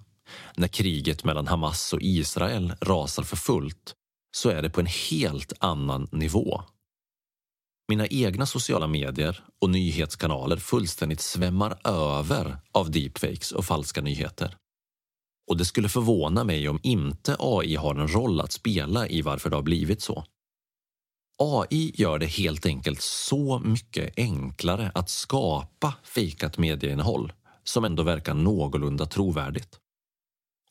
när 0.56 0.68
kriget 0.68 1.24
mellan 1.24 1.46
Hamas 1.46 1.92
och 1.92 2.02
Israel 2.02 2.72
rasar 2.80 3.22
för 3.22 3.36
fullt, 3.36 3.94
så 4.36 4.50
är 4.50 4.62
det 4.62 4.70
på 4.70 4.80
en 4.80 4.86
helt 5.10 5.52
annan 5.58 6.08
nivå. 6.12 6.62
Mina 7.88 8.06
egna 8.06 8.46
sociala 8.46 8.86
medier 8.86 9.44
och 9.60 9.70
nyhetskanaler 9.70 10.56
fullständigt 10.56 11.20
svämmar 11.20 11.78
över 11.84 12.58
av 12.72 12.90
deepfakes 12.90 13.52
och 13.52 13.64
falska 13.64 14.00
nyheter. 14.00 14.56
Och 15.50 15.56
det 15.56 15.64
skulle 15.64 15.88
förvåna 15.88 16.44
mig 16.44 16.68
om 16.68 16.80
inte 16.82 17.36
AI 17.38 17.76
har 17.76 17.94
en 17.94 18.08
roll 18.08 18.40
att 18.40 18.52
spela 18.52 19.08
i 19.08 19.22
varför 19.22 19.50
det 19.50 19.56
har 19.56 19.62
blivit 19.62 20.02
så. 20.02 20.24
AI 21.42 21.92
gör 21.94 22.18
det 22.18 22.26
helt 22.26 22.66
enkelt 22.66 23.02
så 23.02 23.58
mycket 23.58 24.12
enklare 24.16 24.92
att 24.94 25.08
skapa 25.08 25.94
fejkat 26.02 26.58
medieinnehåll 26.58 27.32
som 27.64 27.84
ändå 27.84 28.02
verkar 28.02 28.34
någorlunda 28.34 29.06
trovärdigt. 29.06 29.78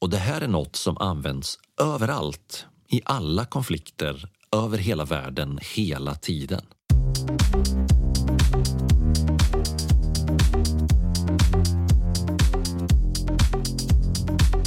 Och 0.01 0.09
det 0.09 0.17
här 0.17 0.41
är 0.41 0.47
något 0.47 0.75
som 0.75 0.97
används 0.97 1.59
överallt, 1.81 2.65
i 2.89 3.01
alla 3.05 3.45
konflikter, 3.45 4.29
över 4.55 4.77
hela 4.77 5.05
världen, 5.05 5.59
hela 5.75 6.15
tiden. 6.15 6.65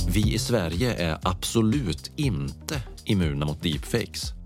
Vi 0.08 0.34
i 0.34 0.38
Sverige 0.38 0.94
är 0.94 1.18
absolut 1.22 2.10
inte 2.16 2.82
immuna 3.04 3.46
mot 3.46 3.62
deepfakes. 3.62 4.41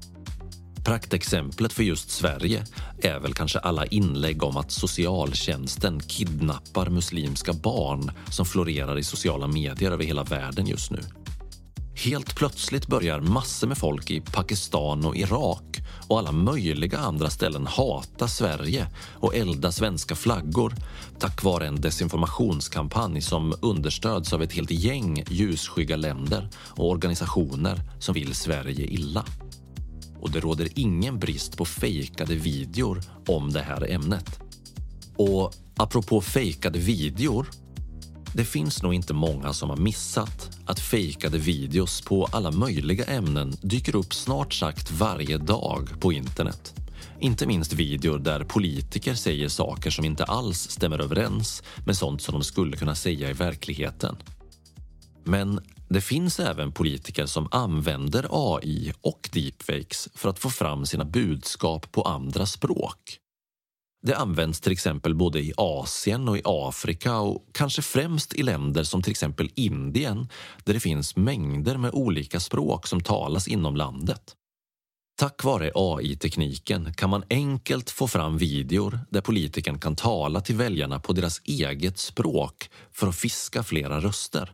Praktexemplet 0.86 1.72
för 1.72 1.82
just 1.82 2.10
Sverige 2.10 2.64
är 3.02 3.18
väl 3.18 3.34
kanske 3.34 3.58
alla 3.58 3.86
inlägg 3.86 4.42
om 4.42 4.56
att 4.56 4.70
socialtjänsten 4.70 6.00
kidnappar 6.00 6.90
muslimska 6.90 7.52
barn 7.52 8.10
som 8.30 8.46
florerar 8.46 8.98
i 8.98 9.02
sociala 9.02 9.46
medier 9.46 9.90
över 9.90 10.04
hela 10.04 10.24
världen 10.24 10.66
just 10.66 10.90
nu. 10.90 10.98
Helt 11.94 12.36
plötsligt 12.36 12.86
börjar 12.86 13.20
massor 13.20 13.66
med 13.66 13.78
folk 13.78 14.10
i 14.10 14.20
Pakistan 14.20 15.04
och 15.04 15.16
Irak 15.16 15.82
och 16.08 16.18
alla 16.18 16.32
möjliga 16.32 16.98
andra 16.98 17.30
ställen 17.30 17.66
hata 17.66 18.28
Sverige 18.28 18.86
och 19.14 19.34
elda 19.34 19.72
svenska 19.72 20.14
flaggor 20.14 20.74
tack 21.18 21.42
vare 21.42 21.66
en 21.66 21.80
desinformationskampanj 21.80 23.20
som 23.20 23.54
understöds 23.62 24.32
av 24.32 24.42
ett 24.42 24.52
helt 24.52 24.70
gäng 24.70 25.24
ljusskygga 25.28 25.96
länder 25.96 26.48
och 26.56 26.90
organisationer 26.90 27.80
som 27.98 28.14
vill 28.14 28.34
Sverige 28.34 28.86
illa 28.86 29.24
och 30.20 30.30
det 30.30 30.40
råder 30.40 30.68
ingen 30.74 31.18
brist 31.18 31.56
på 31.56 31.64
fejkade 31.64 32.34
videor 32.34 33.00
om 33.26 33.52
det 33.52 33.62
här 33.62 33.90
ämnet. 33.90 34.40
Och 35.16 35.52
apropå 35.76 36.20
fejkade 36.20 36.78
videor, 36.78 37.46
Det 38.36 38.44
finns 38.44 38.82
nog 38.82 38.94
inte 38.94 39.14
många 39.14 39.52
som 39.52 39.70
har 39.70 39.76
missat 39.76 40.58
att 40.66 40.80
fejkade 40.80 41.38
videos 41.38 42.00
på 42.00 42.24
alla 42.24 42.50
möjliga 42.50 43.04
ämnen 43.04 43.54
dyker 43.62 43.96
upp 43.96 44.14
snart 44.14 44.54
sagt 44.54 44.90
varje 44.90 45.38
dag 45.38 46.00
på 46.00 46.12
internet. 46.12 46.74
Inte 47.20 47.46
minst 47.46 47.72
videor 47.72 48.18
där 48.18 48.44
politiker 48.44 49.14
säger 49.14 49.48
saker 49.48 49.90
som 49.90 50.04
inte 50.04 50.24
alls 50.24 50.70
stämmer 50.70 50.98
överens 50.98 51.62
med 51.86 51.96
sånt 51.96 52.22
som 52.22 52.32
de 52.32 52.42
skulle 52.42 52.76
kunna 52.76 52.94
säga 52.94 53.30
i 53.30 53.32
verkligheten. 53.32 54.16
Men 55.24 55.60
det 55.88 56.00
finns 56.00 56.40
även 56.40 56.72
politiker 56.72 57.26
som 57.26 57.48
använder 57.50 58.26
AI 58.30 58.92
och 59.00 59.28
deepfakes 59.32 60.08
för 60.14 60.28
att 60.28 60.38
få 60.38 60.50
fram 60.50 60.86
sina 60.86 61.04
budskap 61.04 61.92
på 61.92 62.02
andra 62.02 62.46
språk. 62.46 63.18
Det 64.02 64.16
används 64.16 64.60
till 64.60 64.72
exempel 64.72 65.14
både 65.14 65.40
i 65.40 65.52
Asien 65.56 66.28
och 66.28 66.38
i 66.38 66.42
Afrika 66.44 67.18
och 67.18 67.46
kanske 67.52 67.82
främst 67.82 68.34
i 68.34 68.42
länder 68.42 68.84
som 68.84 69.02
till 69.02 69.10
exempel 69.10 69.50
Indien 69.54 70.28
där 70.64 70.74
det 70.74 70.80
finns 70.80 71.16
mängder 71.16 71.76
med 71.76 71.90
olika 71.94 72.40
språk 72.40 72.86
som 72.86 73.00
talas 73.00 73.48
inom 73.48 73.76
landet. 73.76 74.34
Tack 75.18 75.44
vare 75.44 75.70
AI-tekniken 75.74 76.94
kan 76.94 77.10
man 77.10 77.24
enkelt 77.30 77.90
få 77.90 78.08
fram 78.08 78.38
videor 78.38 79.00
där 79.10 79.20
politikern 79.20 79.78
kan 79.78 79.96
tala 79.96 80.40
till 80.40 80.56
väljarna 80.56 81.00
på 81.00 81.12
deras 81.12 81.40
eget 81.44 81.98
språk 81.98 82.70
för 82.92 83.06
att 83.08 83.16
fiska 83.16 83.62
flera 83.62 84.00
röster. 84.00 84.52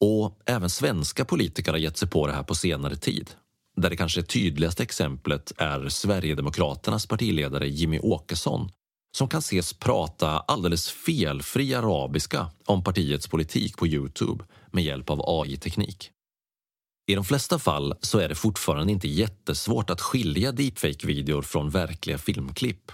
Och 0.00 0.40
även 0.46 0.70
svenska 0.70 1.24
politiker 1.24 1.72
har 1.72 1.78
gett 1.78 1.96
sig 1.96 2.08
på 2.08 2.26
det 2.26 2.32
här 2.32 2.42
på 2.42 2.54
senare 2.54 2.96
tid. 2.96 3.30
Där 3.76 3.90
det 3.90 3.96
kanske 3.96 4.22
tydligaste 4.22 4.82
exemplet 4.82 5.52
är 5.56 5.88
Sverigedemokraternas 5.88 7.06
partiledare 7.06 7.68
Jimmy 7.68 7.98
Åkesson 7.98 8.70
som 9.16 9.28
kan 9.28 9.38
ses 9.38 9.72
prata 9.72 10.28
alldeles 10.28 10.90
felfri 10.90 11.74
arabiska 11.74 12.50
om 12.64 12.84
partiets 12.84 13.28
politik 13.28 13.76
på 13.76 13.86
Youtube 13.86 14.44
med 14.70 14.84
hjälp 14.84 15.10
av 15.10 15.20
AI-teknik. 15.24 16.10
I 17.10 17.14
de 17.14 17.24
flesta 17.24 17.58
fall 17.58 17.94
så 18.00 18.18
är 18.18 18.28
det 18.28 18.34
fortfarande 18.34 18.92
inte 18.92 19.08
jättesvårt 19.08 19.90
att 19.90 20.00
skilja 20.00 20.52
deepfake-videor 20.52 21.42
från 21.42 21.70
verkliga 21.70 22.18
filmklipp. 22.18 22.92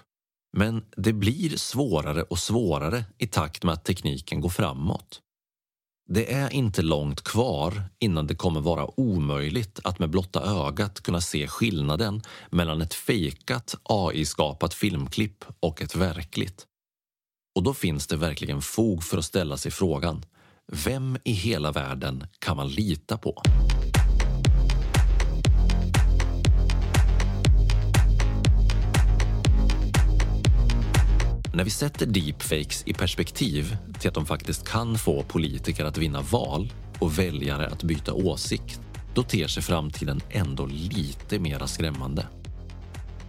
Men 0.56 0.84
det 0.96 1.12
blir 1.12 1.56
svårare 1.56 2.22
och 2.22 2.38
svårare 2.38 3.04
i 3.18 3.26
takt 3.26 3.64
med 3.64 3.72
att 3.74 3.84
tekniken 3.84 4.40
går 4.40 4.48
framåt. 4.48 5.20
Det 6.08 6.32
är 6.32 6.52
inte 6.52 6.82
långt 6.82 7.24
kvar 7.24 7.82
innan 7.98 8.26
det 8.26 8.34
kommer 8.34 8.60
vara 8.60 9.00
omöjligt 9.00 9.80
att 9.84 9.98
med 9.98 10.10
blotta 10.10 10.42
ögat 10.42 11.00
kunna 11.00 11.20
se 11.20 11.48
skillnaden 11.48 12.22
mellan 12.50 12.82
ett 12.82 12.94
fejkat 12.94 13.74
AI-skapat 13.82 14.74
filmklipp 14.74 15.44
och 15.60 15.82
ett 15.82 15.96
verkligt. 15.96 16.66
Och 17.54 17.62
då 17.62 17.74
finns 17.74 18.06
det 18.06 18.16
verkligen 18.16 18.62
fog 18.62 19.04
för 19.04 19.18
att 19.18 19.24
ställa 19.24 19.56
sig 19.56 19.70
frågan 19.72 20.24
vem 20.72 21.18
i 21.24 21.32
hela 21.32 21.72
världen 21.72 22.26
kan 22.38 22.56
man 22.56 22.68
lita 22.68 23.18
på? 23.18 23.42
När 31.54 31.64
vi 31.64 31.70
sätter 31.70 32.06
deepfakes 32.06 32.82
i 32.86 32.92
perspektiv 32.92 33.76
till 34.00 34.08
att 34.08 34.14
de 34.14 34.26
faktiskt 34.26 34.68
kan 34.68 34.98
få 34.98 35.22
politiker 35.22 35.84
att 35.84 35.98
vinna 35.98 36.20
val 36.20 36.72
och 36.98 37.18
väljare 37.18 37.66
att 37.66 37.82
byta 37.82 38.12
åsikt, 38.12 38.80
då 39.14 39.22
ter 39.22 39.46
sig 39.46 39.62
framtiden 39.62 40.20
ändå 40.30 40.66
lite 40.66 41.38
mera 41.38 41.66
skrämmande. 41.66 42.26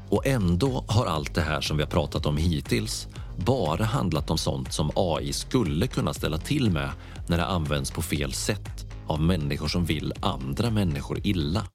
Och 0.09 0.25
ändå 0.25 0.85
har 0.87 1.05
allt 1.05 1.35
det 1.35 1.41
här 1.41 1.61
som 1.61 1.77
vi 1.77 1.83
har 1.83 1.89
pratat 1.89 2.25
om 2.25 2.37
hittills 2.37 3.07
bara 3.37 3.83
handlat 3.83 4.29
om 4.29 4.37
sånt 4.37 4.73
som 4.73 4.91
AI 4.95 5.33
skulle 5.33 5.87
kunna 5.87 6.13
ställa 6.13 6.37
till 6.37 6.71
med 6.71 6.89
när 7.27 7.37
det 7.37 7.45
används 7.45 7.91
på 7.91 8.01
fel 8.01 8.33
sätt 8.33 8.85
av 9.07 9.21
människor 9.21 9.67
som 9.67 9.85
vill 9.85 10.13
andra 10.21 10.69
människor 10.69 11.19
illa. 11.23 11.67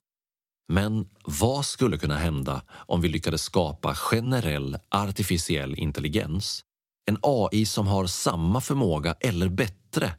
Men 0.71 1.09
vad 1.25 1.65
skulle 1.67 1.99
kunna 1.99 2.17
hända 2.17 2.63
om 2.73 3.01
vi 3.01 3.09
lyckades 3.09 3.43
skapa 3.43 3.95
generell 3.95 4.79
artificiell 4.91 5.75
intelligens? 5.75 6.65
En 7.11 7.19
AI 7.23 7.67
som 7.67 7.87
har 7.87 8.07
samma 8.07 8.61
förmåga, 8.61 9.15
eller 9.21 9.49
bättre, 9.49 10.13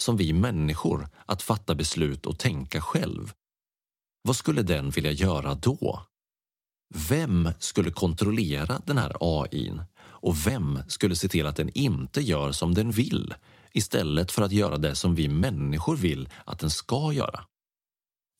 som 0.00 0.16
vi 0.16 0.32
människor 0.32 1.08
att 1.26 1.42
fatta 1.42 1.74
beslut 1.74 2.26
och 2.26 2.38
tänka 2.38 2.80
själv. 2.80 3.32
Vad 4.22 4.36
skulle 4.36 4.62
den 4.62 4.90
vilja 4.90 5.12
göra 5.12 5.54
då? 5.54 6.02
Vem 7.08 7.50
skulle 7.58 7.90
kontrollera 7.90 8.80
den 8.86 8.98
här 8.98 9.12
AIn 9.20 9.82
och 10.00 10.46
vem 10.46 10.78
skulle 10.88 11.16
se 11.16 11.28
till 11.28 11.46
att 11.46 11.56
den 11.56 11.70
inte 11.74 12.20
gör 12.20 12.52
som 12.52 12.74
den 12.74 12.90
vill 12.90 13.34
istället 13.72 14.32
för 14.32 14.42
att 14.42 14.52
göra 14.52 14.78
det 14.78 14.94
som 14.94 15.14
vi 15.14 15.28
människor 15.28 15.96
vill 15.96 16.28
att 16.44 16.58
den 16.58 16.70
ska 16.70 17.12
göra? 17.12 17.44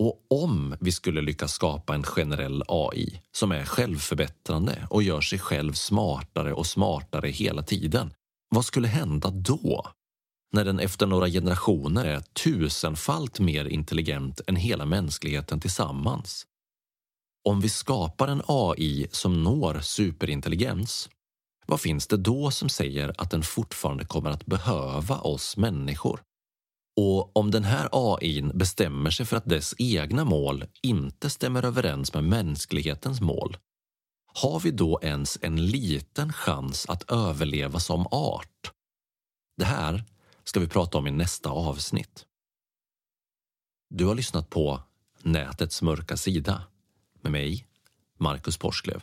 Och 0.02 0.26
om 0.30 0.76
vi 0.80 0.92
skulle 0.92 1.20
lyckas 1.20 1.52
skapa 1.52 1.94
en 1.94 2.02
generell 2.02 2.62
AI 2.68 3.20
som 3.32 3.52
är 3.52 3.64
självförbättrande 3.64 4.86
och 4.90 5.02
gör 5.02 5.20
sig 5.20 5.38
själv 5.38 5.72
smartare 5.72 6.52
och 6.52 6.66
smartare 6.66 7.28
hela 7.28 7.62
tiden, 7.62 8.14
vad 8.48 8.64
skulle 8.64 8.88
hända 8.88 9.30
då? 9.30 9.86
När 10.52 10.64
den 10.64 10.80
efter 10.80 11.06
några 11.06 11.28
generationer 11.28 12.04
är 12.04 12.20
tusenfalt 12.20 13.40
mer 13.40 13.64
intelligent 13.64 14.40
än 14.46 14.56
hela 14.56 14.86
mänskligheten 14.86 15.60
tillsammans. 15.60 16.46
Om 17.48 17.60
vi 17.60 17.68
skapar 17.68 18.28
en 18.28 18.42
AI 18.46 19.06
som 19.10 19.42
når 19.44 19.80
superintelligens, 19.80 21.08
vad 21.66 21.80
finns 21.80 22.06
det 22.06 22.16
då 22.16 22.50
som 22.50 22.68
säger 22.68 23.14
att 23.18 23.30
den 23.30 23.42
fortfarande 23.42 24.04
kommer 24.04 24.30
att 24.30 24.46
behöva 24.46 25.18
oss 25.18 25.56
människor? 25.56 26.20
Och 26.96 27.36
om 27.36 27.50
den 27.50 27.64
här 27.64 27.88
AI 27.92 28.42
bestämmer 28.42 29.10
sig 29.10 29.26
för 29.26 29.36
att 29.36 29.48
dess 29.48 29.74
egna 29.78 30.24
mål 30.24 30.64
inte 30.82 31.30
stämmer 31.30 31.64
överens 31.64 32.14
med 32.14 32.24
mänsklighetens 32.24 33.20
mål, 33.20 33.56
har 34.34 34.60
vi 34.60 34.70
då 34.70 34.98
ens 35.02 35.38
en 35.42 35.66
liten 35.66 36.32
chans 36.32 36.86
att 36.88 37.10
överleva 37.10 37.80
som 37.80 38.06
art? 38.06 38.72
Det 39.56 39.64
här 39.64 40.04
ska 40.44 40.60
vi 40.60 40.68
prata 40.68 40.98
om 40.98 41.06
i 41.06 41.10
nästa 41.10 41.50
avsnitt. 41.50 42.26
Du 43.90 44.04
har 44.04 44.14
lyssnat 44.14 44.50
på 44.50 44.82
Nätets 45.22 45.82
mörka 45.82 46.16
sida 46.16 46.62
med 47.20 47.32
mig, 47.32 47.66
Marcus 48.18 48.56
Porsklev. 48.56 49.02